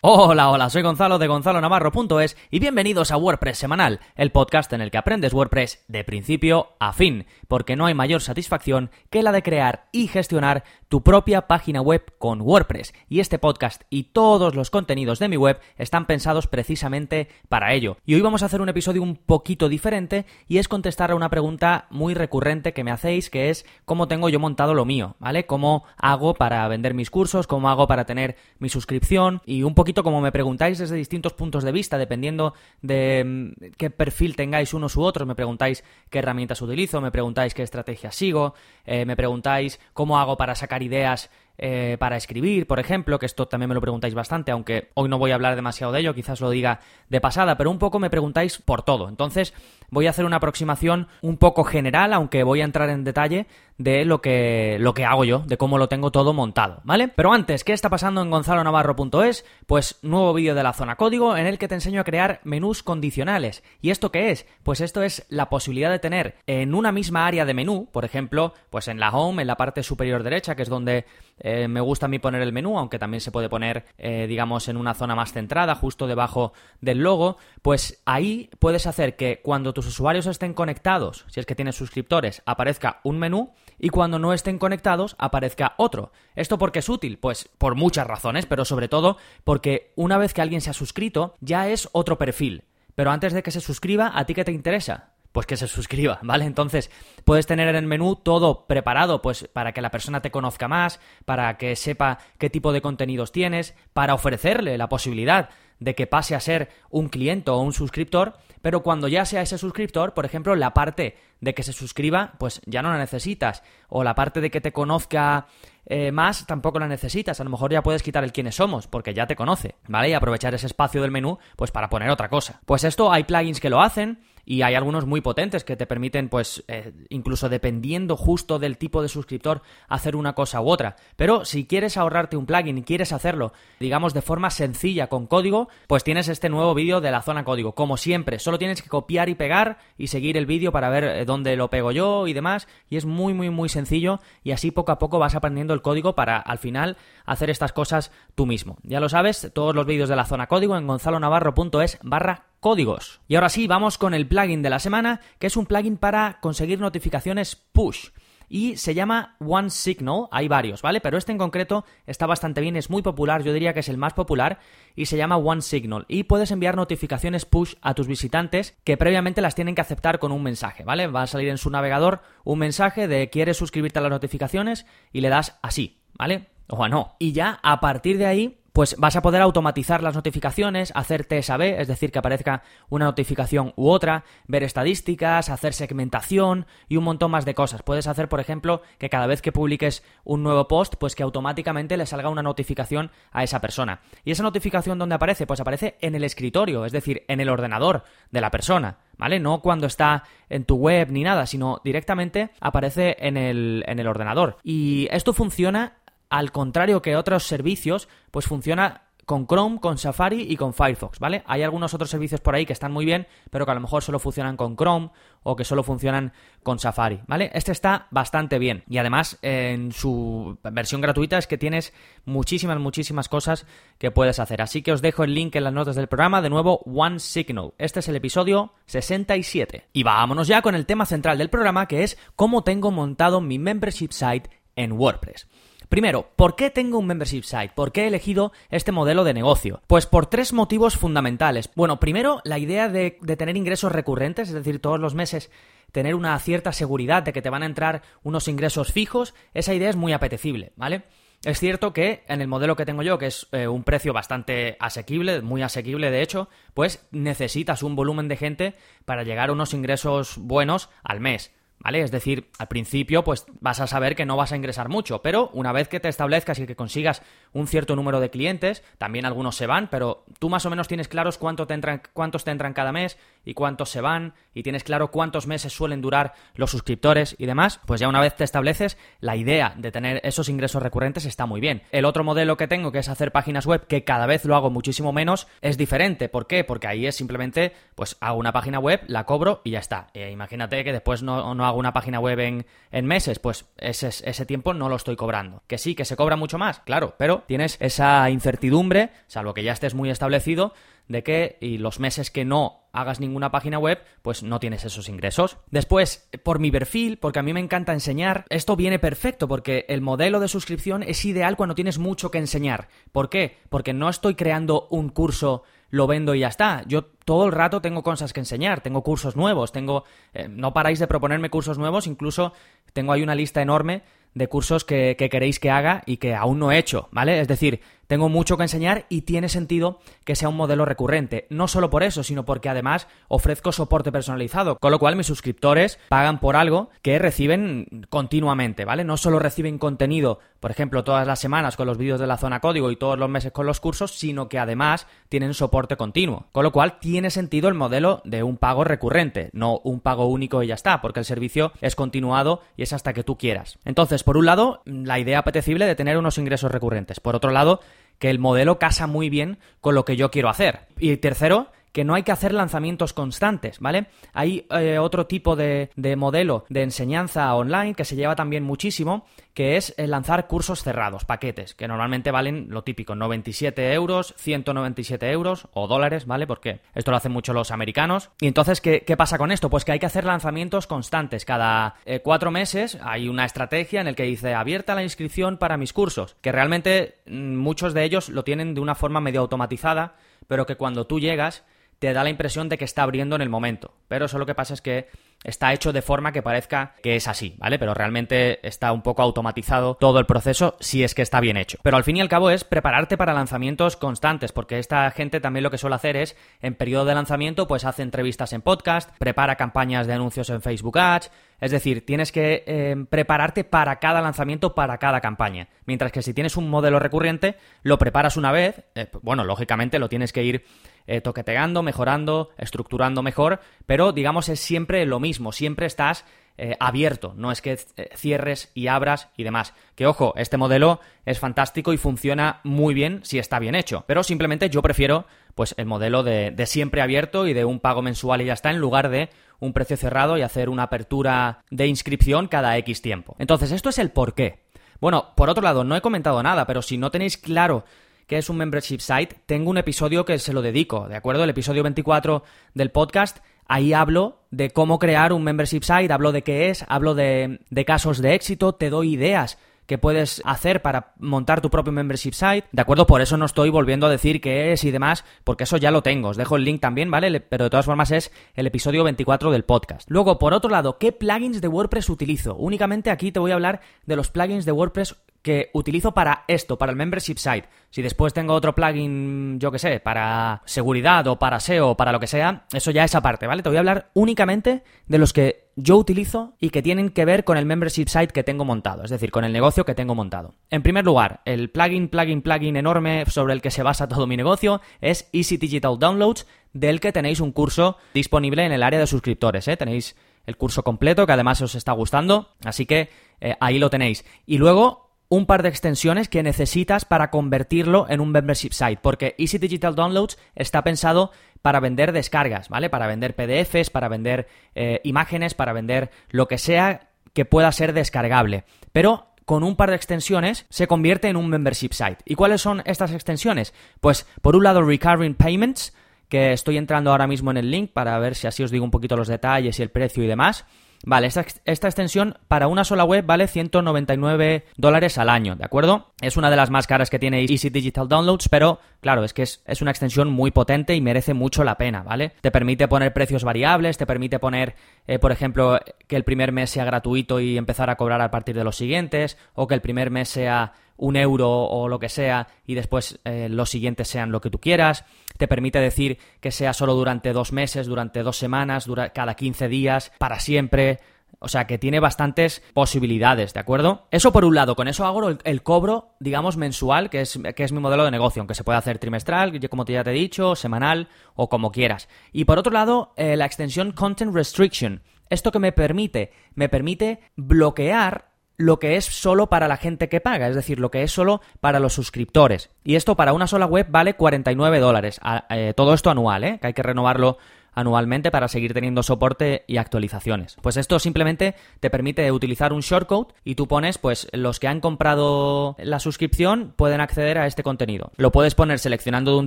Hola, 0.00 0.50
hola, 0.50 0.70
soy 0.70 0.82
Gonzalo 0.82 1.18
de 1.18 1.26
gonzalonavarro.es 1.26 2.36
y 2.52 2.60
bienvenidos 2.60 3.10
a 3.10 3.16
WordPress 3.16 3.58
Semanal, 3.58 3.98
el 4.14 4.30
podcast 4.30 4.72
en 4.72 4.80
el 4.80 4.92
que 4.92 4.98
aprendes 4.98 5.34
WordPress 5.34 5.84
de 5.88 6.04
principio 6.04 6.76
a 6.78 6.92
fin, 6.92 7.26
porque 7.48 7.74
no 7.74 7.84
hay 7.84 7.94
mayor 7.94 8.20
satisfacción 8.20 8.92
que 9.10 9.24
la 9.24 9.32
de 9.32 9.42
crear 9.42 9.88
y 9.90 10.06
gestionar 10.06 10.62
tu 10.88 11.02
propia 11.02 11.46
página 11.46 11.80
web 11.80 12.14
con 12.18 12.40
WordPress. 12.40 12.94
Y 13.08 13.20
este 13.20 13.38
podcast 13.38 13.82
y 13.90 14.04
todos 14.04 14.54
los 14.54 14.70
contenidos 14.70 15.18
de 15.18 15.28
mi 15.28 15.36
web 15.36 15.60
están 15.76 16.06
pensados 16.06 16.46
precisamente 16.46 17.28
para 17.48 17.74
ello. 17.74 17.98
Y 18.06 18.14
hoy 18.14 18.22
vamos 18.22 18.42
a 18.42 18.46
hacer 18.46 18.60
un 18.60 18.68
episodio 18.68 19.02
un 19.02 19.16
poquito 19.16 19.68
diferente 19.68 20.24
y 20.48 20.58
es 20.58 20.68
contestar 20.68 21.10
a 21.10 21.14
una 21.14 21.28
pregunta 21.28 21.86
muy 21.90 22.14
recurrente 22.14 22.72
que 22.72 22.84
me 22.84 22.90
hacéis, 22.90 23.30
que 23.30 23.50
es 23.50 23.66
cómo 23.84 24.08
tengo 24.08 24.28
yo 24.28 24.40
montado 24.40 24.74
lo 24.74 24.84
mío, 24.84 25.16
¿vale? 25.18 25.46
¿Cómo 25.46 25.84
hago 25.96 26.34
para 26.34 26.66
vender 26.68 26.94
mis 26.94 27.10
cursos? 27.10 27.46
¿Cómo 27.46 27.68
hago 27.68 27.86
para 27.86 28.06
tener 28.06 28.36
mi 28.58 28.68
suscripción? 28.68 29.42
Y 29.44 29.62
un 29.62 29.74
poquito 29.74 30.02
como 30.02 30.20
me 30.20 30.32
preguntáis 30.32 30.78
desde 30.78 30.96
distintos 30.96 31.34
puntos 31.34 31.64
de 31.64 31.72
vista, 31.72 31.98
dependiendo 31.98 32.54
de 32.80 33.24
mm, 33.24 33.72
qué 33.76 33.90
perfil 33.90 34.36
tengáis 34.36 34.72
unos 34.72 34.96
u 34.96 35.02
otros, 35.02 35.28
me 35.28 35.34
preguntáis 35.34 35.84
qué 36.08 36.20
herramientas 36.20 36.62
utilizo, 36.62 37.00
me 37.00 37.10
preguntáis 37.10 37.52
qué 37.52 37.62
estrategia 37.62 38.10
sigo, 38.10 38.54
eh, 38.86 39.04
me 39.04 39.16
preguntáis 39.16 39.80
cómo 39.92 40.18
hago 40.18 40.36
para 40.36 40.54
sacar 40.54 40.77
ideas 40.82 41.30
eh, 41.58 41.96
para 41.98 42.16
escribir, 42.16 42.66
por 42.68 42.78
ejemplo, 42.78 43.18
que 43.18 43.26
esto 43.26 43.48
también 43.48 43.68
me 43.68 43.74
lo 43.74 43.80
preguntáis 43.80 44.14
bastante, 44.14 44.52
aunque 44.52 44.90
hoy 44.94 45.08
no 45.08 45.18
voy 45.18 45.32
a 45.32 45.34
hablar 45.34 45.56
demasiado 45.56 45.92
de 45.92 46.00
ello, 46.00 46.14
quizás 46.14 46.40
lo 46.40 46.50
diga 46.50 46.78
de 47.08 47.20
pasada, 47.20 47.58
pero 47.58 47.70
un 47.70 47.78
poco 47.78 47.98
me 47.98 48.10
preguntáis 48.10 48.58
por 48.58 48.82
todo. 48.82 49.08
Entonces 49.08 49.52
voy 49.90 50.06
a 50.06 50.10
hacer 50.10 50.24
una 50.24 50.36
aproximación 50.36 51.08
un 51.20 51.36
poco 51.36 51.64
general, 51.64 52.12
aunque 52.12 52.44
voy 52.44 52.60
a 52.60 52.64
entrar 52.64 52.88
en 52.90 53.02
detalle 53.02 53.46
de 53.76 54.04
lo 54.04 54.20
que, 54.20 54.76
lo 54.80 54.92
que 54.92 55.04
hago 55.04 55.24
yo, 55.24 55.40
de 55.40 55.56
cómo 55.56 55.78
lo 55.78 55.88
tengo 55.88 56.10
todo 56.10 56.32
montado, 56.32 56.80
¿vale? 56.84 57.08
Pero 57.08 57.32
antes, 57.32 57.64
¿qué 57.64 57.72
está 57.72 57.88
pasando 57.88 58.22
en 58.22 58.30
gonzalonavarro.es? 58.30 59.44
Pues 59.66 59.98
nuevo 60.02 60.34
vídeo 60.34 60.54
de 60.54 60.62
la 60.62 60.72
zona 60.72 60.96
código 60.96 61.36
en 61.36 61.46
el 61.46 61.58
que 61.58 61.68
te 61.68 61.74
enseño 61.74 62.00
a 62.00 62.04
crear 62.04 62.40
menús 62.44 62.82
condicionales. 62.82 63.62
¿Y 63.80 63.90
esto 63.90 64.10
qué 64.10 64.30
es? 64.30 64.46
Pues 64.62 64.80
esto 64.80 65.02
es 65.02 65.26
la 65.28 65.48
posibilidad 65.48 65.90
de 65.90 66.00
tener 66.00 66.36
en 66.46 66.74
una 66.74 66.92
misma 66.92 67.26
área 67.26 67.44
de 67.44 67.54
menú, 67.54 67.88
por 67.92 68.04
ejemplo, 68.04 68.52
pues 68.70 68.88
en 68.88 68.98
la 68.98 69.10
home, 69.10 69.42
en 69.42 69.48
la 69.48 69.56
parte 69.56 69.82
superior 69.82 70.22
derecha, 70.22 70.56
que 70.56 70.62
es 70.62 70.68
donde 70.68 71.04
eh, 71.40 71.68
me 71.68 71.80
gusta 71.80 72.06
a 72.06 72.08
mí 72.08 72.18
poner 72.18 72.42
el 72.42 72.52
menú, 72.52 72.78
aunque 72.78 72.98
también 72.98 73.20
se 73.20 73.30
puede 73.30 73.48
poner, 73.48 73.84
eh, 73.98 74.26
digamos, 74.26 74.68
en 74.68 74.76
una 74.76 74.94
zona 74.94 75.14
más 75.14 75.32
centrada, 75.32 75.74
justo 75.74 76.06
debajo 76.06 76.52
del 76.80 76.98
logo, 76.98 77.36
pues 77.62 78.02
ahí 78.04 78.50
puedes 78.58 78.86
hacer 78.86 79.16
que 79.16 79.40
cuando 79.42 79.72
tus 79.72 79.86
usuarios 79.86 80.26
estén 80.26 80.54
conectados, 80.54 81.24
si 81.28 81.40
es 81.40 81.46
que 81.46 81.54
tienes 81.54 81.76
suscriptores, 81.76 82.42
aparezca 82.46 83.00
un 83.04 83.18
menú 83.18 83.52
y 83.78 83.88
cuando 83.90 84.18
no 84.18 84.32
estén 84.32 84.58
conectados 84.58 85.16
aparezca 85.18 85.74
otro. 85.76 86.12
¿Esto 86.34 86.58
por 86.58 86.72
qué 86.72 86.80
es 86.80 86.88
útil? 86.88 87.18
Pues 87.18 87.48
por 87.58 87.74
muchas 87.74 88.06
razones, 88.06 88.46
pero 88.46 88.64
sobre 88.64 88.88
todo 88.88 89.16
porque 89.44 89.92
una 89.96 90.18
vez 90.18 90.34
que 90.34 90.42
alguien 90.42 90.60
se 90.60 90.70
ha 90.70 90.74
suscrito, 90.74 91.34
ya 91.40 91.68
es 91.68 91.88
otro 91.92 92.18
perfil. 92.18 92.64
Pero 92.94 93.12
antes 93.12 93.32
de 93.32 93.44
que 93.44 93.52
se 93.52 93.60
suscriba, 93.60 94.10
¿a 94.12 94.24
ti 94.24 94.34
qué 94.34 94.44
te 94.44 94.50
interesa? 94.50 95.12
Pues 95.32 95.46
que 95.46 95.56
se 95.56 95.68
suscriba, 95.68 96.18
¿vale? 96.22 96.44
Entonces, 96.44 96.90
puedes 97.24 97.46
tener 97.46 97.68
en 97.68 97.76
el 97.76 97.86
menú 97.86 98.16
todo 98.16 98.66
preparado, 98.66 99.22
pues 99.22 99.48
para 99.52 99.72
que 99.72 99.82
la 99.82 99.90
persona 99.90 100.20
te 100.20 100.30
conozca 100.30 100.68
más, 100.68 101.00
para 101.24 101.56
que 101.56 101.76
sepa 101.76 102.18
qué 102.38 102.50
tipo 102.50 102.72
de 102.72 102.82
contenidos 102.82 103.32
tienes, 103.32 103.74
para 103.92 104.14
ofrecerle 104.14 104.78
la 104.78 104.88
posibilidad 104.88 105.50
de 105.80 105.94
que 105.94 106.06
pase 106.06 106.34
a 106.34 106.40
ser 106.40 106.70
un 106.90 107.08
cliente 107.08 107.50
o 107.50 107.58
un 107.58 107.72
suscriptor, 107.72 108.34
pero 108.62 108.82
cuando 108.82 109.08
ya 109.08 109.24
sea 109.24 109.42
ese 109.42 109.58
suscriptor, 109.58 110.14
por 110.14 110.24
ejemplo, 110.24 110.56
la 110.56 110.74
parte 110.74 111.16
de 111.40 111.54
que 111.54 111.62
se 111.62 111.72
suscriba, 111.72 112.32
pues 112.38 112.60
ya 112.66 112.82
no 112.82 112.90
la 112.90 112.98
necesitas, 112.98 113.62
o 113.88 114.02
la 114.02 114.14
parte 114.14 114.40
de 114.40 114.50
que 114.50 114.60
te 114.60 114.72
conozca 114.72 115.46
eh, 115.86 116.10
más 116.12 116.46
tampoco 116.46 116.78
la 116.78 116.88
necesitas, 116.88 117.40
a 117.40 117.44
lo 117.44 117.50
mejor 117.50 117.72
ya 117.72 117.82
puedes 117.82 118.02
quitar 118.02 118.24
el 118.24 118.32
quiénes 118.32 118.56
somos, 118.56 118.86
porque 118.86 119.14
ya 119.14 119.26
te 119.26 119.36
conoce, 119.36 119.76
¿vale? 119.86 120.10
Y 120.10 120.14
aprovechar 120.14 120.54
ese 120.54 120.66
espacio 120.66 121.00
del 121.00 121.10
menú, 121.10 121.38
pues 121.56 121.70
para 121.70 121.88
poner 121.88 122.10
otra 122.10 122.28
cosa. 122.28 122.60
Pues 122.66 122.84
esto 122.84 123.12
hay 123.12 123.24
plugins 123.24 123.60
que 123.60 123.70
lo 123.70 123.80
hacen, 123.80 124.20
y 124.48 124.62
hay 124.62 124.76
algunos 124.76 125.04
muy 125.04 125.20
potentes 125.20 125.62
que 125.62 125.76
te 125.76 125.86
permiten, 125.86 126.30
pues, 126.30 126.64
eh, 126.68 126.94
incluso 127.10 127.50
dependiendo 127.50 128.16
justo 128.16 128.58
del 128.58 128.78
tipo 128.78 129.02
de 129.02 129.10
suscriptor, 129.10 129.60
hacer 129.88 130.16
una 130.16 130.32
cosa 130.32 130.62
u 130.62 130.70
otra. 130.70 130.96
Pero 131.16 131.44
si 131.44 131.66
quieres 131.66 131.98
ahorrarte 131.98 132.38
un 132.38 132.46
plugin 132.46 132.78
y 132.78 132.82
quieres 132.82 133.12
hacerlo, 133.12 133.52
digamos, 133.78 134.14
de 134.14 134.22
forma 134.22 134.48
sencilla 134.48 135.08
con 135.08 135.26
código, 135.26 135.68
pues 135.86 136.02
tienes 136.02 136.28
este 136.28 136.48
nuevo 136.48 136.72
vídeo 136.72 137.02
de 137.02 137.10
la 137.10 137.20
zona 137.20 137.44
código. 137.44 137.74
Como 137.74 137.98
siempre, 137.98 138.38
solo 138.38 138.58
tienes 138.58 138.80
que 138.80 138.88
copiar 138.88 139.28
y 139.28 139.34
pegar 139.34 139.80
y 139.98 140.06
seguir 140.06 140.38
el 140.38 140.46
vídeo 140.46 140.72
para 140.72 140.88
ver 140.88 141.04
eh, 141.04 141.24
dónde 141.26 141.54
lo 141.54 141.68
pego 141.68 141.92
yo 141.92 142.26
y 142.26 142.32
demás. 142.32 142.68
Y 142.88 142.96
es 142.96 143.04
muy, 143.04 143.34
muy, 143.34 143.50
muy 143.50 143.68
sencillo 143.68 144.18
y 144.44 144.52
así 144.52 144.70
poco 144.70 144.92
a 144.92 144.98
poco 144.98 145.18
vas 145.18 145.34
aprendiendo 145.34 145.74
el 145.74 145.82
código 145.82 146.14
para 146.14 146.38
al 146.38 146.56
final 146.56 146.96
hacer 147.26 147.50
estas 147.50 147.74
cosas 147.74 148.12
tú 148.34 148.46
mismo. 148.46 148.78
Ya 148.82 148.98
lo 148.98 149.10
sabes, 149.10 149.50
todos 149.52 149.74
los 149.74 149.84
vídeos 149.84 150.08
de 150.08 150.16
la 150.16 150.24
zona 150.24 150.46
código 150.46 150.74
en 150.78 150.86
gonzalonavarro.es 150.86 151.98
barra 152.02 152.46
códigos. 152.60 153.20
Y 153.28 153.36
ahora 153.36 153.48
sí, 153.48 153.66
vamos 153.66 153.98
con 153.98 154.14
el 154.14 154.26
plugin 154.38 154.62
de 154.62 154.70
la 154.70 154.78
semana, 154.78 155.20
que 155.38 155.48
es 155.48 155.56
un 155.56 155.66
plugin 155.66 155.96
para 155.96 156.38
conseguir 156.40 156.80
notificaciones 156.80 157.56
push 157.56 158.10
y 158.48 158.76
se 158.76 158.94
llama 158.94 159.36
One 159.40 159.68
Signal. 159.68 160.26
Hay 160.30 160.48
varios, 160.48 160.80
¿vale? 160.80 161.00
Pero 161.00 161.18
este 161.18 161.32
en 161.32 161.38
concreto 161.38 161.84
está 162.06 162.26
bastante 162.26 162.60
bien, 162.60 162.76
es 162.76 162.88
muy 162.88 163.02
popular, 163.02 163.42
yo 163.42 163.52
diría 163.52 163.74
que 163.74 163.80
es 163.80 163.88
el 163.88 163.98
más 163.98 164.14
popular 164.14 164.60
y 164.94 165.06
se 165.06 165.16
llama 165.16 165.36
One 165.36 165.60
Signal. 165.60 166.06
Y 166.08 166.22
puedes 166.22 166.50
enviar 166.50 166.76
notificaciones 166.76 167.44
push 167.44 167.74
a 167.82 167.94
tus 167.94 168.06
visitantes 168.06 168.76
que 168.84 168.96
previamente 168.96 169.42
las 169.42 169.54
tienen 169.54 169.74
que 169.74 169.80
aceptar 169.80 170.18
con 170.18 170.32
un 170.32 170.42
mensaje, 170.42 170.84
¿vale? 170.84 171.08
Va 171.08 171.22
a 171.22 171.26
salir 171.26 171.48
en 171.48 171.58
su 171.58 171.68
navegador 171.68 172.20
un 172.44 172.60
mensaje 172.60 173.08
de 173.08 173.28
quieres 173.30 173.56
suscribirte 173.56 173.98
a 173.98 174.02
las 174.02 174.10
notificaciones 174.10 174.86
y 175.12 175.20
le 175.20 175.28
das 175.28 175.58
así, 175.62 176.00
¿vale? 176.16 176.46
O 176.68 176.84
a 176.84 176.88
no. 176.88 177.16
Y 177.18 177.32
ya 177.32 177.58
a 177.62 177.80
partir 177.80 178.18
de 178.18 178.26
ahí 178.26 178.60
pues 178.78 178.94
vas 178.96 179.16
a 179.16 179.22
poder 179.22 179.42
automatizar 179.42 180.04
las 180.04 180.14
notificaciones, 180.14 180.92
hacer 180.94 181.24
TSAB, 181.24 181.62
es 181.80 181.88
decir, 181.88 182.12
que 182.12 182.20
aparezca 182.20 182.62
una 182.88 183.06
notificación 183.06 183.72
u 183.74 183.88
otra, 183.88 184.22
ver 184.46 184.62
estadísticas, 184.62 185.50
hacer 185.50 185.74
segmentación 185.74 186.64
y 186.88 186.96
un 186.96 187.02
montón 187.02 187.32
más 187.32 187.44
de 187.44 187.56
cosas. 187.56 187.82
Puedes 187.82 188.06
hacer, 188.06 188.28
por 188.28 188.38
ejemplo, 188.38 188.82
que 188.98 189.08
cada 189.08 189.26
vez 189.26 189.42
que 189.42 189.50
publiques 189.50 190.04
un 190.22 190.44
nuevo 190.44 190.68
post, 190.68 190.94
pues 190.94 191.16
que 191.16 191.24
automáticamente 191.24 191.96
le 191.96 192.06
salga 192.06 192.28
una 192.28 192.44
notificación 192.44 193.10
a 193.32 193.42
esa 193.42 193.60
persona. 193.60 194.00
¿Y 194.24 194.30
esa 194.30 194.44
notificación 194.44 194.96
dónde 194.96 195.16
aparece? 195.16 195.44
Pues 195.44 195.58
aparece 195.58 195.96
en 196.00 196.14
el 196.14 196.22
escritorio, 196.22 196.84
es 196.84 196.92
decir, 196.92 197.24
en 197.26 197.40
el 197.40 197.48
ordenador 197.48 198.04
de 198.30 198.40
la 198.40 198.52
persona. 198.52 198.98
¿Vale? 199.16 199.40
No 199.40 199.60
cuando 199.60 199.88
está 199.88 200.22
en 200.48 200.64
tu 200.64 200.76
web 200.76 201.10
ni 201.10 201.24
nada, 201.24 201.46
sino 201.46 201.80
directamente 201.82 202.50
aparece 202.60 203.16
en 203.18 203.36
el, 203.36 203.82
en 203.88 203.98
el 203.98 204.06
ordenador. 204.06 204.58
Y 204.62 205.08
esto 205.10 205.32
funciona 205.32 205.94
al 206.30 206.52
contrario 206.52 207.02
que 207.02 207.16
otros 207.16 207.44
servicios, 207.44 208.08
pues 208.30 208.46
funciona 208.46 209.08
con 209.28 209.46
Chrome, 209.46 209.78
con 209.78 209.98
Safari 209.98 210.46
y 210.50 210.56
con 210.56 210.72
Firefox, 210.72 211.18
¿vale? 211.18 211.42
Hay 211.46 211.62
algunos 211.62 211.92
otros 211.92 212.08
servicios 212.08 212.40
por 212.40 212.54
ahí 212.54 212.64
que 212.64 212.72
están 212.72 212.92
muy 212.92 213.04
bien, 213.04 213.26
pero 213.50 213.66
que 213.66 213.72
a 213.72 213.74
lo 213.74 213.80
mejor 213.82 214.02
solo 214.02 214.18
funcionan 214.18 214.56
con 214.56 214.74
Chrome 214.74 215.10
o 215.42 215.54
que 215.54 215.66
solo 215.66 215.82
funcionan 215.82 216.32
con 216.62 216.78
Safari, 216.78 217.20
¿vale? 217.26 217.50
Este 217.52 217.70
está 217.70 218.06
bastante 218.10 218.58
bien 218.58 218.84
y 218.88 218.96
además 218.96 219.38
en 219.42 219.92
su 219.92 220.58
versión 220.72 221.02
gratuita 221.02 221.36
es 221.36 221.46
que 221.46 221.58
tienes 221.58 221.92
muchísimas, 222.24 222.78
muchísimas 222.78 223.28
cosas 223.28 223.66
que 223.98 224.10
puedes 224.10 224.38
hacer. 224.38 224.62
Así 224.62 224.80
que 224.80 224.92
os 224.92 225.02
dejo 225.02 225.24
el 225.24 225.34
link 225.34 225.54
en 225.56 225.64
las 225.64 225.74
notas 225.74 225.94
del 225.94 226.08
programa, 226.08 226.40
de 226.40 226.48
nuevo, 226.48 226.78
One 226.86 227.20
Signal. 227.20 227.74
Este 227.76 228.00
es 228.00 228.08
el 228.08 228.16
episodio 228.16 228.72
67. 228.86 229.88
Y 229.92 230.04
vámonos 230.04 230.48
ya 230.48 230.62
con 230.62 230.74
el 230.74 230.86
tema 230.86 231.04
central 231.04 231.36
del 231.36 231.50
programa, 231.50 231.86
que 231.86 232.02
es 232.02 232.16
cómo 232.34 232.64
tengo 232.64 232.90
montado 232.90 233.42
mi 233.42 233.58
membership 233.58 234.12
site 234.12 234.48
en 234.74 234.92
WordPress. 234.92 235.46
Primero, 235.88 236.30
¿por 236.36 236.54
qué 236.54 236.70
tengo 236.70 236.98
un 236.98 237.06
membership 237.06 237.42
site? 237.42 237.72
¿Por 237.74 237.92
qué 237.92 238.04
he 238.04 238.08
elegido 238.08 238.52
este 238.68 238.92
modelo 238.92 239.24
de 239.24 239.32
negocio? 239.32 239.82
Pues 239.86 240.04
por 240.04 240.26
tres 240.26 240.52
motivos 240.52 240.98
fundamentales. 240.98 241.70
Bueno, 241.74 241.98
primero, 241.98 242.40
la 242.44 242.58
idea 242.58 242.88
de, 242.88 243.18
tener 243.38 243.56
ingresos 243.56 243.90
recurrentes, 243.90 244.48
es 244.48 244.54
decir, 244.54 244.80
todos 244.80 245.00
los 245.00 245.14
meses 245.14 245.50
tener 245.90 246.14
una 246.14 246.38
cierta 246.40 246.72
seguridad 246.72 247.22
de 247.22 247.32
que 247.32 247.40
te 247.40 247.48
van 247.48 247.62
a 247.62 247.66
entrar 247.66 248.02
unos 248.22 248.48
ingresos 248.48 248.92
fijos, 248.92 249.34
esa 249.54 249.72
idea 249.72 249.88
es 249.88 249.96
muy 249.96 250.12
apetecible, 250.12 250.72
¿vale? 250.76 251.04
Es 251.44 251.58
cierto 251.60 251.94
que 251.94 252.24
en 252.28 252.42
el 252.42 252.48
modelo 252.48 252.76
que 252.76 252.84
tengo 252.84 253.02
yo, 253.02 253.16
que 253.16 253.26
es 253.26 253.46
eh, 253.52 253.68
un 253.68 253.84
precio 253.84 254.12
bastante 254.12 254.76
asequible, 254.80 255.40
muy 255.40 255.62
asequible 255.62 256.10
de 256.10 256.20
hecho, 256.20 256.50
pues 256.74 257.06
necesitas 257.12 257.82
un 257.82 257.96
volumen 257.96 258.28
de 258.28 258.36
gente 258.36 258.74
para 259.06 259.22
llegar 259.22 259.48
a 259.48 259.52
unos 259.52 259.72
ingresos 259.72 260.36
buenos 260.36 260.90
al 261.02 261.20
mes. 261.20 261.52
¿Vale? 261.80 262.00
Es 262.00 262.10
decir, 262.10 262.50
al 262.58 262.68
principio 262.68 263.24
pues 263.24 263.46
vas 263.60 263.80
a 263.80 263.86
saber 263.86 264.16
que 264.16 264.26
no 264.26 264.36
vas 264.36 264.52
a 264.52 264.56
ingresar 264.56 264.88
mucho, 264.88 265.22
pero 265.22 265.50
una 265.52 265.72
vez 265.72 265.88
que 265.88 266.00
te 266.00 266.08
establezcas 266.08 266.58
y 266.58 266.66
que 266.66 266.76
consigas 266.76 267.22
un 267.52 267.66
cierto 267.66 267.96
número 267.96 268.20
de 268.20 268.30
clientes, 268.30 268.82
también 268.98 269.24
algunos 269.24 269.56
se 269.56 269.66
van, 269.66 269.88
pero 269.88 270.24
tú 270.38 270.48
más 270.48 270.66
o 270.66 270.70
menos 270.70 270.88
tienes 270.88 271.08
claros 271.08 271.38
cuánto 271.38 271.66
te 271.66 271.74
entran, 271.74 272.02
cuántos 272.12 272.44
te 272.44 272.50
entran 272.50 272.74
cada 272.74 272.92
mes 272.92 273.18
y 273.44 273.54
cuántos 273.54 273.90
se 273.90 274.00
van, 274.00 274.34
y 274.52 274.62
tienes 274.62 274.84
claro 274.84 275.10
cuántos 275.10 275.46
meses 275.46 275.72
suelen 275.72 276.00
durar 276.00 276.34
los 276.54 276.70
suscriptores 276.70 277.36
y 277.38 277.46
demás, 277.46 277.80
pues 277.86 278.00
ya 278.00 278.08
una 278.08 278.20
vez 278.20 278.34
te 278.36 278.44
estableces, 278.44 278.98
la 279.20 279.36
idea 279.36 279.74
de 279.76 279.90
tener 279.90 280.20
esos 280.24 280.48
ingresos 280.48 280.82
recurrentes 280.82 281.24
está 281.24 281.46
muy 281.46 281.60
bien. 281.60 281.82
El 281.90 282.04
otro 282.04 282.24
modelo 282.24 282.56
que 282.56 282.68
tengo, 282.68 282.92
que 282.92 282.98
es 282.98 283.08
hacer 283.08 283.32
páginas 283.32 283.66
web, 283.66 283.86
que 283.86 284.04
cada 284.04 284.26
vez 284.26 284.44
lo 284.44 284.56
hago 284.56 284.70
muchísimo 284.70 285.12
menos, 285.12 285.46
es 285.60 285.78
diferente. 285.78 286.28
¿Por 286.28 286.46
qué? 286.46 286.64
Porque 286.64 286.88
ahí 286.88 287.06
es 287.06 287.16
simplemente, 287.16 287.72
pues 287.94 288.16
hago 288.20 288.38
una 288.38 288.52
página 288.52 288.78
web, 288.78 289.00
la 289.06 289.24
cobro 289.24 289.60
y 289.64 289.70
ya 289.72 289.78
está. 289.78 290.08
E 290.12 290.30
imagínate 290.30 290.84
que 290.84 290.92
después 290.92 291.22
no, 291.22 291.54
no 291.54 291.64
hago 291.68 291.78
una 291.78 291.92
página 291.92 292.20
web 292.20 292.40
en, 292.40 292.66
en 292.90 293.06
meses, 293.06 293.38
pues 293.38 293.66
ese, 293.76 294.08
ese 294.08 294.46
tiempo 294.46 294.74
no 294.74 294.88
lo 294.88 294.96
estoy 294.96 295.16
cobrando. 295.16 295.62
Que 295.66 295.78
sí, 295.78 295.94
que 295.94 296.04
se 296.04 296.16
cobra 296.16 296.36
mucho 296.36 296.58
más, 296.58 296.80
claro, 296.80 297.14
pero 297.18 297.44
tienes 297.46 297.76
esa 297.80 298.28
incertidumbre, 298.30 299.10
salvo 299.26 299.54
que 299.54 299.62
ya 299.62 299.72
estés 299.72 299.94
muy 299.94 300.10
establecido, 300.10 300.72
de 301.08 301.22
que 301.22 301.56
y 301.60 301.78
los 301.78 302.00
meses 302.00 302.30
que 302.30 302.44
no 302.44 302.88
hagas 302.92 303.20
ninguna 303.20 303.50
página 303.50 303.78
web, 303.78 304.02
pues 304.22 304.42
no 304.42 304.60
tienes 304.60 304.84
esos 304.84 305.08
ingresos. 305.08 305.58
Después, 305.70 306.28
por 306.42 306.58
mi 306.58 306.70
perfil, 306.70 307.18
porque 307.18 307.38
a 307.38 307.42
mí 307.42 307.52
me 307.52 307.60
encanta 307.60 307.92
enseñar, 307.92 308.44
esto 308.48 308.76
viene 308.76 308.98
perfecto 308.98 309.48
porque 309.48 309.86
el 309.88 310.00
modelo 310.00 310.40
de 310.40 310.48
suscripción 310.48 311.02
es 311.02 311.24
ideal 311.24 311.56
cuando 311.56 311.74
tienes 311.74 311.98
mucho 311.98 312.30
que 312.30 312.38
enseñar. 312.38 312.88
¿Por 313.12 313.30
qué? 313.30 313.56
Porque 313.68 313.92
no 313.92 314.08
estoy 314.08 314.34
creando 314.34 314.88
un 314.90 315.10
curso 315.10 315.62
lo 315.90 316.06
vendo 316.06 316.34
y 316.34 316.40
ya 316.40 316.48
está. 316.48 316.84
Yo 316.86 317.04
todo 317.04 317.46
el 317.46 317.52
rato 317.52 317.80
tengo 317.80 318.02
cosas 318.02 318.32
que 318.32 318.40
enseñar, 318.40 318.80
tengo 318.80 319.02
cursos 319.02 319.36
nuevos, 319.36 319.72
tengo... 319.72 320.04
Eh, 320.34 320.48
no 320.48 320.72
paráis 320.72 320.98
de 320.98 321.06
proponerme 321.06 321.50
cursos 321.50 321.78
nuevos, 321.78 322.06
incluso 322.06 322.52
tengo 322.92 323.12
ahí 323.12 323.22
una 323.22 323.34
lista 323.34 323.62
enorme 323.62 324.02
de 324.34 324.48
cursos 324.48 324.84
que, 324.84 325.16
que, 325.18 325.28
queréis 325.28 325.58
que 325.58 325.70
haga 325.70 326.02
y 326.06 326.18
que 326.18 326.34
aún 326.34 326.58
no 326.58 326.70
he 326.70 326.78
hecho, 326.78 327.08
¿vale? 327.10 327.40
Es 327.40 327.48
decir, 327.48 327.80
tengo 328.08 328.28
mucho 328.28 328.56
que 328.56 328.64
enseñar 328.64 329.04
y 329.08 329.22
tiene 329.22 329.48
sentido 329.48 330.00
que 330.24 330.34
sea 330.34 330.48
un 330.48 330.56
modelo 330.56 330.84
recurrente. 330.84 331.46
No 331.50 331.68
solo 331.68 331.90
por 331.90 332.02
eso, 332.02 332.24
sino 332.24 332.44
porque 332.44 332.68
además 332.68 333.06
ofrezco 333.28 333.70
soporte 333.70 334.10
personalizado, 334.10 334.78
con 334.78 334.90
lo 334.90 334.98
cual 334.98 335.14
mis 335.14 335.26
suscriptores 335.26 336.00
pagan 336.08 336.40
por 336.40 336.56
algo 336.56 336.90
que 337.02 337.18
reciben 337.18 338.06
continuamente, 338.08 338.84
¿vale? 338.84 339.04
No 339.04 339.16
solo 339.16 339.38
reciben 339.38 339.78
contenido, 339.78 340.40
por 340.58 340.70
ejemplo, 340.70 341.04
todas 341.04 341.26
las 341.26 341.38
semanas 341.38 341.76
con 341.76 341.86
los 341.86 341.98
vídeos 341.98 342.18
de 342.18 342.26
la 342.26 342.38
zona 342.38 342.60
código 342.60 342.90
y 342.90 342.96
todos 342.96 343.18
los 343.18 343.28
meses 343.28 343.52
con 343.52 343.66
los 343.66 343.78
cursos, 343.78 344.18
sino 344.18 344.48
que 344.48 344.58
además 344.58 345.06
tienen 345.28 345.54
soporte 345.54 345.96
continuo. 345.96 346.46
Con 346.52 346.64
lo 346.64 346.72
cual 346.72 346.98
tiene 347.00 347.30
sentido 347.30 347.68
el 347.68 347.74
modelo 347.74 348.22
de 348.24 348.42
un 348.42 348.56
pago 348.56 348.84
recurrente, 348.84 349.50
no 349.52 349.80
un 349.84 350.00
pago 350.00 350.26
único 350.26 350.62
y 350.62 350.68
ya 350.68 350.74
está, 350.74 351.02
porque 351.02 351.20
el 351.20 351.26
servicio 351.26 351.72
es 351.82 351.94
continuado 351.94 352.62
y 352.76 352.82
es 352.82 352.94
hasta 352.94 353.12
que 353.12 353.22
tú 353.22 353.36
quieras. 353.36 353.78
Entonces, 353.84 354.24
por 354.24 354.38
un 354.38 354.46
lado, 354.46 354.82
la 354.86 355.18
idea 355.18 355.40
apetecible 355.40 355.84
de 355.84 355.94
tener 355.94 356.16
unos 356.16 356.38
ingresos 356.38 356.72
recurrentes. 356.72 357.20
Por 357.20 357.36
otro 357.36 357.50
lado, 357.50 357.80
que 358.18 358.30
el 358.30 358.38
modelo 358.38 358.78
casa 358.78 359.06
muy 359.06 359.30
bien 359.30 359.58
con 359.80 359.94
lo 359.94 360.04
que 360.04 360.16
yo 360.16 360.30
quiero 360.30 360.48
hacer. 360.48 360.80
Y 360.98 361.16
tercero, 361.18 361.68
que 361.92 362.04
no 362.04 362.14
hay 362.14 362.22
que 362.22 362.32
hacer 362.32 362.52
lanzamientos 362.52 363.12
constantes, 363.12 363.80
¿vale? 363.80 364.06
Hay 364.32 364.66
eh, 364.70 364.98
otro 364.98 365.26
tipo 365.26 365.56
de, 365.56 365.90
modelo 366.16 366.64
de 366.68 366.82
enseñanza 366.82 367.52
online 367.54 367.94
que 367.94 368.04
se 368.04 368.16
lleva 368.16 368.36
también 368.36 368.62
muchísimo, 368.62 369.26
que 369.58 369.76
es 369.76 369.92
el 369.96 370.12
lanzar 370.12 370.46
cursos 370.46 370.84
cerrados, 370.84 371.24
paquetes, 371.24 371.74
que 371.74 371.88
normalmente 371.88 372.30
valen 372.30 372.68
lo 372.70 372.84
típico, 372.84 373.16
97 373.16 373.92
euros, 373.92 374.32
197 374.36 375.32
euros 375.32 375.66
o 375.72 375.88
dólares, 375.88 376.26
¿vale? 376.26 376.46
Porque 376.46 376.78
esto 376.94 377.10
lo 377.10 377.16
hacen 377.16 377.32
mucho 377.32 377.52
los 377.52 377.72
americanos. 377.72 378.30
Y 378.40 378.46
entonces, 378.46 378.80
¿qué, 378.80 379.16
pasa 379.16 379.36
con 379.36 379.50
esto? 379.50 379.68
Pues 379.68 379.84
que 379.84 379.90
hay 379.90 379.98
que 379.98 380.06
hacer 380.06 380.22
lanzamientos 380.22 380.86
constantes. 380.86 381.44
Cada 381.44 381.96
eh, 382.06 382.20
cuatro 382.20 382.52
meses 382.52 382.98
hay 383.02 383.28
una 383.28 383.44
estrategia 383.44 383.98
en 383.98 384.06
la 384.06 384.12
que 384.12 384.22
dice 384.22 384.54
abierta 384.54 384.94
la 384.94 385.02
inscripción 385.02 385.56
para 385.56 385.76
mis 385.76 385.92
cursos, 385.92 386.36
que 386.40 386.52
realmente 386.52 387.16
mm, 387.26 387.56
muchos 387.56 387.94
de 387.94 388.04
ellos 388.04 388.28
lo 388.28 388.44
tienen 388.44 388.74
de 388.74 388.80
una 388.80 388.94
forma 388.94 389.20
medio 389.20 389.40
automatizada, 389.40 390.14
pero 390.46 390.66
que 390.66 390.76
cuando 390.76 391.08
tú 391.08 391.18
llegas 391.18 391.64
te 391.98 392.12
da 392.12 392.24
la 392.24 392.30
impresión 392.30 392.68
de 392.68 392.78
que 392.78 392.84
está 392.84 393.02
abriendo 393.02 393.36
en 393.36 393.42
el 393.42 393.48
momento. 393.48 393.94
Pero 394.08 394.26
eso 394.26 394.38
lo 394.38 394.46
que 394.46 394.54
pasa 394.54 394.74
es 394.74 394.80
que 394.80 395.08
está 395.44 395.72
hecho 395.72 395.92
de 395.92 396.02
forma 396.02 396.32
que 396.32 396.42
parezca 396.42 396.94
que 397.02 397.16
es 397.16 397.28
así, 397.28 397.54
¿vale? 397.58 397.78
Pero 397.78 397.94
realmente 397.94 398.66
está 398.66 398.92
un 398.92 399.02
poco 399.02 399.22
automatizado 399.22 399.94
todo 399.94 400.18
el 400.18 400.26
proceso 400.26 400.76
si 400.80 401.04
es 401.04 401.14
que 401.14 401.22
está 401.22 401.40
bien 401.40 401.56
hecho. 401.56 401.78
Pero 401.82 401.96
al 401.96 402.04
fin 402.04 402.16
y 402.16 402.20
al 402.20 402.28
cabo 402.28 402.50
es 402.50 402.64
prepararte 402.64 403.16
para 403.16 403.32
lanzamientos 403.32 403.96
constantes, 403.96 404.52
porque 404.52 404.78
esta 404.78 405.10
gente 405.10 405.40
también 405.40 405.62
lo 405.62 405.70
que 405.70 405.78
suele 405.78 405.96
hacer 405.96 406.16
es, 406.16 406.36
en 406.60 406.74
periodo 406.74 407.04
de 407.04 407.14
lanzamiento, 407.14 407.68
pues 407.68 407.84
hace 407.84 408.02
entrevistas 408.02 408.52
en 408.52 408.62
podcast, 408.62 409.10
prepara 409.18 409.56
campañas 409.56 410.06
de 410.06 410.14
anuncios 410.14 410.50
en 410.50 410.62
Facebook 410.62 410.98
Ads, 410.98 411.30
es 411.60 411.70
decir, 411.70 412.06
tienes 412.06 412.30
que 412.30 412.64
eh, 412.66 412.96
prepararte 413.08 413.64
para 413.64 413.98
cada 413.98 414.20
lanzamiento, 414.20 414.74
para 414.74 414.98
cada 414.98 415.20
campaña. 415.20 415.68
Mientras 415.86 416.12
que 416.12 416.22
si 416.22 416.32
tienes 416.32 416.56
un 416.56 416.70
modelo 416.70 416.98
recurrente, 417.00 417.56
lo 417.82 417.98
preparas 417.98 418.36
una 418.36 418.52
vez, 418.52 418.84
eh, 418.94 419.08
bueno, 419.22 419.44
lógicamente 419.44 419.98
lo 419.98 420.08
tienes 420.08 420.32
que 420.32 420.44
ir 420.44 420.64
eh, 421.08 421.22
toqueteando, 421.22 421.82
mejorando, 421.82 422.50
estructurando 422.58 423.22
mejor, 423.22 423.60
pero 423.86 424.12
digamos 424.12 424.48
es 424.48 424.60
siempre 424.60 425.06
lo 425.06 425.20
mismo, 425.20 425.52
siempre 425.52 425.86
estás 425.86 426.26
eh, 426.58 426.76
abierto, 426.80 427.32
no 427.34 427.50
es 427.50 427.62
que 427.62 427.72
eh, 427.72 428.10
cierres 428.14 428.70
y 428.74 428.88
abras 428.88 429.30
y 429.36 429.42
demás. 429.42 429.72
Que 429.94 430.06
ojo, 430.06 430.34
este 430.36 430.58
modelo 430.58 431.00
es 431.24 431.38
fantástico 431.38 431.94
y 431.94 431.96
funciona 431.96 432.60
muy 432.62 432.92
bien 432.92 433.20
si 433.22 433.38
está 433.38 433.58
bien 433.58 433.74
hecho, 433.74 434.04
pero 434.06 434.22
simplemente 434.22 434.68
yo 434.68 434.82
prefiero 434.82 435.24
pues 435.54 435.74
el 435.78 435.86
modelo 435.86 436.22
de, 436.22 436.50
de 436.50 436.66
siempre 436.66 437.00
abierto 437.00 437.46
y 437.46 437.54
de 437.54 437.64
un 437.64 437.80
pago 437.80 438.02
mensual 438.02 438.42
y 438.42 438.44
ya 438.44 438.52
está 438.52 438.70
en 438.70 438.78
lugar 438.78 439.08
de 439.08 439.30
un 439.60 439.72
precio 439.72 439.96
cerrado 439.96 440.36
y 440.36 440.42
hacer 440.42 440.68
una 440.68 440.84
apertura 440.84 441.64
de 441.70 441.86
inscripción 441.86 442.48
cada 442.48 442.76
X 442.76 443.00
tiempo. 443.00 443.34
Entonces, 443.38 443.72
esto 443.72 443.88
es 443.88 443.98
el 443.98 444.10
por 444.10 444.34
qué. 444.34 444.60
Bueno, 445.00 445.32
por 445.36 445.48
otro 445.48 445.62
lado, 445.62 445.84
no 445.84 445.96
he 445.96 446.00
comentado 446.00 446.42
nada, 446.42 446.66
pero 446.66 446.82
si 446.82 446.98
no 446.98 447.10
tenéis 447.10 447.38
claro 447.38 447.84
que 448.28 448.36
es 448.36 448.50
un 448.50 448.58
membership 448.58 449.00
site, 449.00 449.36
tengo 449.46 449.70
un 449.70 449.78
episodio 449.78 450.24
que 450.24 450.38
se 450.38 450.52
lo 450.52 450.62
dedico, 450.62 451.08
¿de 451.08 451.16
acuerdo? 451.16 451.42
El 451.42 451.50
episodio 451.50 451.82
24 451.82 452.44
del 452.74 452.90
podcast, 452.90 453.38
ahí 453.66 453.94
hablo 453.94 454.42
de 454.50 454.70
cómo 454.70 454.98
crear 454.98 455.32
un 455.32 455.42
membership 455.42 455.82
site, 455.82 456.12
hablo 456.12 456.30
de 456.30 456.42
qué 456.42 456.68
es, 456.68 456.84
hablo 456.88 457.14
de, 457.14 457.60
de 457.70 457.84
casos 457.86 458.18
de 458.18 458.34
éxito, 458.34 458.74
te 458.74 458.90
doy 458.90 459.14
ideas 459.14 459.58
que 459.88 459.96
puedes 459.96 460.42
hacer 460.44 460.82
para 460.82 461.14
montar 461.18 461.62
tu 461.62 461.70
propio 461.70 461.90
membership 461.90 462.32
site, 462.32 462.68
¿de 462.70 462.82
acuerdo? 462.82 463.06
Por 463.06 463.22
eso 463.22 463.38
no 463.38 463.46
estoy 463.46 463.70
volviendo 463.70 464.06
a 464.06 464.10
decir 464.10 464.42
qué 464.42 464.72
es 464.72 464.84
y 464.84 464.90
demás, 464.90 465.24
porque 465.44 465.64
eso 465.64 465.78
ya 465.78 465.90
lo 465.90 466.02
tengo. 466.02 466.28
Os 466.28 466.36
dejo 466.36 466.56
el 466.56 466.64
link 466.64 466.82
también, 466.82 467.10
¿vale? 467.10 467.40
Pero 467.40 467.64
de 467.64 467.70
todas 467.70 467.86
formas 467.86 468.10
es 468.10 468.30
el 468.54 468.66
episodio 468.66 469.02
24 469.04 469.50
del 469.50 469.64
podcast. 469.64 470.08
Luego, 470.10 470.38
por 470.38 470.52
otro 470.52 470.68
lado, 470.68 470.98
¿qué 470.98 471.10
plugins 471.12 471.62
de 471.62 471.68
WordPress 471.68 472.10
utilizo? 472.10 472.54
Únicamente 472.56 473.10
aquí 473.10 473.32
te 473.32 473.40
voy 473.40 473.52
a 473.52 473.54
hablar 473.54 473.80
de 474.04 474.16
los 474.16 474.30
plugins 474.30 474.66
de 474.66 474.72
WordPress 474.72 475.16
que 475.42 475.70
utilizo 475.72 476.12
para 476.12 476.44
esto, 476.48 476.78
para 476.78 476.90
el 476.90 476.96
membership 476.96 477.36
site. 477.36 477.68
Si 477.90 478.02
después 478.02 478.34
tengo 478.34 478.54
otro 478.54 478.74
plugin, 478.74 479.58
yo 479.60 479.70
que 479.70 479.78
sé, 479.78 480.00
para 480.00 480.62
seguridad 480.66 481.26
o 481.26 481.38
para 481.38 481.60
SEO 481.60 481.90
o 481.90 481.96
para 481.96 482.12
lo 482.12 482.20
que 482.20 482.26
sea, 482.26 482.66
eso 482.72 482.90
ya 482.90 483.04
es 483.04 483.14
aparte, 483.14 483.46
¿vale? 483.46 483.62
Te 483.62 483.68
voy 483.68 483.76
a 483.76 483.80
hablar 483.80 484.10
únicamente 484.14 484.82
de 485.06 485.18
los 485.18 485.32
que 485.32 485.68
yo 485.76 485.96
utilizo 485.96 486.54
y 486.60 486.70
que 486.70 486.82
tienen 486.82 487.10
que 487.10 487.24
ver 487.24 487.44
con 487.44 487.56
el 487.56 487.64
membership 487.64 488.08
site 488.08 488.32
que 488.32 488.42
tengo 488.42 488.64
montado, 488.64 489.04
es 489.04 489.10
decir, 489.10 489.30
con 489.30 489.44
el 489.44 489.52
negocio 489.52 489.84
que 489.84 489.94
tengo 489.94 490.14
montado. 490.14 490.54
En 490.70 490.82
primer 490.82 491.04
lugar, 491.04 491.40
el 491.44 491.70
plugin, 491.70 492.08
plugin, 492.08 492.42
plugin 492.42 492.76
enorme 492.76 493.24
sobre 493.26 493.54
el 493.54 493.62
que 493.62 493.70
se 493.70 493.82
basa 493.82 494.08
todo 494.08 494.26
mi 494.26 494.36
negocio 494.36 494.80
es 495.00 495.28
Easy 495.32 495.56
Digital 495.56 495.98
Downloads, 495.98 496.46
del 496.72 497.00
que 497.00 497.12
tenéis 497.12 497.40
un 497.40 497.52
curso 497.52 497.96
disponible 498.12 498.64
en 498.64 498.72
el 498.72 498.82
área 498.82 499.00
de 499.00 499.06
suscriptores, 499.06 499.68
¿eh? 499.68 499.76
Tenéis 499.76 500.16
el 500.46 500.56
curso 500.56 500.82
completo 500.82 501.26
que 501.26 501.32
además 501.32 501.60
os 501.62 501.74
está 501.74 501.92
gustando, 501.92 502.54
así 502.64 502.86
que 502.86 503.10
eh, 503.40 503.56
ahí 503.60 503.78
lo 503.78 503.90
tenéis. 503.90 504.24
Y 504.46 504.58
luego 504.58 505.07
un 505.28 505.46
par 505.46 505.62
de 505.62 505.68
extensiones 505.68 506.28
que 506.28 506.42
necesitas 506.42 507.04
para 507.04 507.30
convertirlo 507.30 508.06
en 508.08 508.20
un 508.20 508.30
membership 508.30 508.72
site, 508.72 509.00
porque 509.02 509.34
Easy 509.38 509.58
Digital 509.58 509.94
Downloads 509.94 510.38
está 510.54 510.82
pensado 510.82 511.32
para 511.60 511.80
vender 511.80 512.12
descargas, 512.12 512.68
¿vale? 512.68 512.88
Para 512.88 513.06
vender 513.06 513.34
PDFs, 513.34 513.90
para 513.90 514.08
vender 514.08 514.48
eh, 514.74 515.00
imágenes, 515.04 515.54
para 515.54 515.72
vender 515.72 516.10
lo 516.30 516.48
que 516.48 516.58
sea 516.58 517.10
que 517.34 517.44
pueda 517.44 517.70
ser 517.72 517.92
descargable. 517.92 518.64
Pero 518.92 519.26
con 519.44 519.64
un 519.64 519.76
par 519.76 519.90
de 519.90 519.96
extensiones 519.96 520.66
se 520.70 520.86
convierte 520.86 521.28
en 521.28 521.36
un 521.36 521.48
membership 521.48 521.92
site. 521.92 522.18
¿Y 522.24 522.34
cuáles 522.34 522.60
son 522.60 522.82
estas 522.84 523.12
extensiones? 523.12 523.74
Pues 524.00 524.26
por 524.42 524.56
un 524.56 524.64
lado 524.64 524.82
Recurring 524.82 525.34
Payments, 525.34 525.94
que 526.28 526.52
estoy 526.52 526.76
entrando 526.76 527.10
ahora 527.10 527.26
mismo 527.26 527.50
en 527.50 527.56
el 527.56 527.70
link 527.70 527.92
para 527.92 528.18
ver 528.18 528.34
si 528.34 528.46
así 528.46 528.62
os 528.62 528.70
digo 528.70 528.84
un 528.84 528.90
poquito 528.90 529.16
los 529.16 529.28
detalles 529.28 529.78
y 529.78 529.82
el 529.82 529.90
precio 529.90 530.22
y 530.22 530.26
demás. 530.26 530.66
Vale, 531.04 531.28
esta, 531.28 531.42
extensión 531.64 532.38
para 532.48 532.66
una 532.66 532.84
sola 532.84 533.04
web 533.04 533.24
vale 533.24 533.46
199 533.46 534.64
dólares 534.76 535.16
al 535.18 535.28
año, 535.28 535.54
¿de 535.54 535.64
acuerdo? 535.64 536.12
Es 536.20 536.36
una 536.36 536.50
de 536.50 536.56
las 536.56 536.70
más 536.70 536.86
caras 536.86 537.08
que 537.08 537.18
tiene 537.18 537.42
Easy 537.42 537.70
Digital 537.70 538.08
Downloads, 538.08 538.48
pero 538.48 538.80
claro, 539.00 539.24
es 539.24 539.32
que 539.32 539.42
es, 539.42 539.82
una 539.82 539.92
extensión 539.92 540.28
muy 540.28 540.50
potente 540.50 540.94
y 540.94 541.00
merece 541.00 541.34
mucho 541.34 541.62
la 541.62 541.76
pena, 541.76 542.02
¿vale? 542.02 542.32
Te 542.40 542.50
permite 542.50 542.88
poner 542.88 543.12
precios 543.12 543.44
variables, 543.44 543.96
te 543.96 544.06
permite 544.06 544.38
poner, 544.38 544.74
eh, 545.06 545.18
por 545.18 545.30
ejemplo, 545.30 545.78
que 546.06 546.16
el 546.16 546.24
primer 546.24 546.52
mes 546.52 546.70
sea 546.70 546.84
gratuito 546.84 547.40
y 547.40 547.56
empezar 547.56 547.90
a 547.90 547.96
cobrar 547.96 548.20
a 548.20 548.30
partir 548.30 548.56
de 548.56 548.64
los 548.64 548.76
siguientes, 548.76 549.38
o 549.54 549.66
que 549.66 549.74
el 549.74 549.80
primer 549.80 550.10
mes 550.10 550.28
sea 550.28 550.72
un 550.98 551.16
euro 551.16 551.48
o 551.48 551.88
lo 551.88 551.98
que 551.98 552.08
sea 552.08 552.48
y 552.66 552.74
después 552.74 553.20
eh, 553.24 553.48
los 553.48 553.70
siguientes 553.70 554.08
sean 554.08 554.30
lo 554.32 554.40
que 554.40 554.50
tú 554.50 554.58
quieras. 554.58 555.04
Te 555.38 555.48
permite 555.48 555.80
decir 555.80 556.18
que 556.40 556.50
sea 556.50 556.74
solo 556.74 556.94
durante 556.94 557.32
dos 557.32 557.52
meses, 557.52 557.86
durante 557.86 558.22
dos 558.22 558.36
semanas, 558.36 558.86
cada 559.14 559.34
15 559.34 559.68
días, 559.68 560.12
para 560.18 560.40
siempre. 560.40 560.98
O 561.40 561.48
sea 561.48 561.66
que 561.68 561.78
tiene 561.78 562.00
bastantes 562.00 562.62
posibilidades, 562.74 563.54
¿de 563.54 563.60
acuerdo? 563.60 564.08
Eso 564.10 564.32
por 564.32 564.44
un 564.44 564.56
lado, 564.56 564.74
con 564.74 564.88
eso 564.88 565.06
hago 565.06 565.28
el, 565.28 565.62
cobro, 565.62 566.10
digamos, 566.18 566.56
mensual, 566.56 567.10
que 567.10 567.20
es, 567.20 567.38
que 567.54 567.62
es 567.62 567.70
mi 567.70 567.78
modelo 567.78 568.04
de 568.04 568.10
negocio, 568.10 568.40
aunque 568.40 568.56
se 568.56 568.64
puede 568.64 568.78
hacer 568.78 568.98
trimestral, 568.98 569.52
como 569.68 569.84
ya 569.84 570.02
te 570.02 570.10
he 570.10 570.14
dicho, 570.14 570.56
semanal 570.56 571.08
o 571.36 571.48
como 571.48 571.70
quieras. 571.70 572.08
Y 572.32 572.44
por 572.44 572.58
otro 572.58 572.72
lado, 572.72 573.12
eh, 573.16 573.36
la 573.36 573.46
extensión 573.46 573.92
Content 573.92 574.34
Restriction. 574.34 575.02
¿Esto 575.30 575.52
que 575.52 575.58
me 575.58 575.72
permite? 575.72 576.32
Me 576.54 576.68
permite 576.68 577.20
bloquear 577.36 578.27
lo 578.58 578.80
que 578.80 578.96
es 578.96 579.04
solo 579.06 579.48
para 579.48 579.68
la 579.68 579.76
gente 579.76 580.08
que 580.08 580.20
paga, 580.20 580.48
es 580.48 580.56
decir, 580.56 580.80
lo 580.80 580.90
que 580.90 581.02
es 581.02 581.12
solo 581.12 581.40
para 581.60 581.80
los 581.80 581.94
suscriptores. 581.94 582.70
Y 582.84 582.96
esto 582.96 583.16
para 583.16 583.32
una 583.32 583.46
sola 583.46 583.66
web 583.66 583.86
vale 583.88 584.14
49 584.14 584.80
dólares. 584.80 585.20
Eh, 585.48 585.72
todo 585.76 585.94
esto 585.94 586.10
anual, 586.10 586.44
¿eh? 586.44 586.58
que 586.60 586.66
hay 586.66 586.74
que 586.74 586.82
renovarlo 586.82 587.38
anualmente 587.72 588.32
para 588.32 588.48
seguir 588.48 588.74
teniendo 588.74 589.04
soporte 589.04 589.64
y 589.68 589.76
actualizaciones. 589.76 590.56
Pues 590.60 590.76
esto 590.76 590.98
simplemente 590.98 591.54
te 591.78 591.90
permite 591.90 592.32
utilizar 592.32 592.72
un 592.72 592.80
shortcode 592.80 593.32
y 593.44 593.54
tú 593.54 593.68
pones, 593.68 593.98
pues 593.98 594.26
los 594.32 594.58
que 594.58 594.66
han 594.66 594.80
comprado 594.80 595.76
la 595.78 596.00
suscripción 596.00 596.74
pueden 596.74 597.00
acceder 597.00 597.38
a 597.38 597.46
este 597.46 597.62
contenido. 597.62 598.10
Lo 598.16 598.32
puedes 598.32 598.56
poner 598.56 598.80
seleccionando 598.80 599.30
de 599.30 599.38
un, 599.38 599.46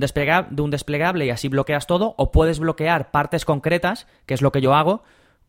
de 0.00 0.62
un 0.62 0.70
desplegable 0.70 1.26
y 1.26 1.30
así 1.30 1.48
bloqueas 1.48 1.86
todo 1.86 2.14
o 2.16 2.32
puedes 2.32 2.58
bloquear 2.58 3.10
partes 3.10 3.44
concretas, 3.44 4.06
que 4.24 4.32
es 4.32 4.40
lo 4.40 4.52
que 4.52 4.62
yo 4.62 4.74
hago, 4.74 5.02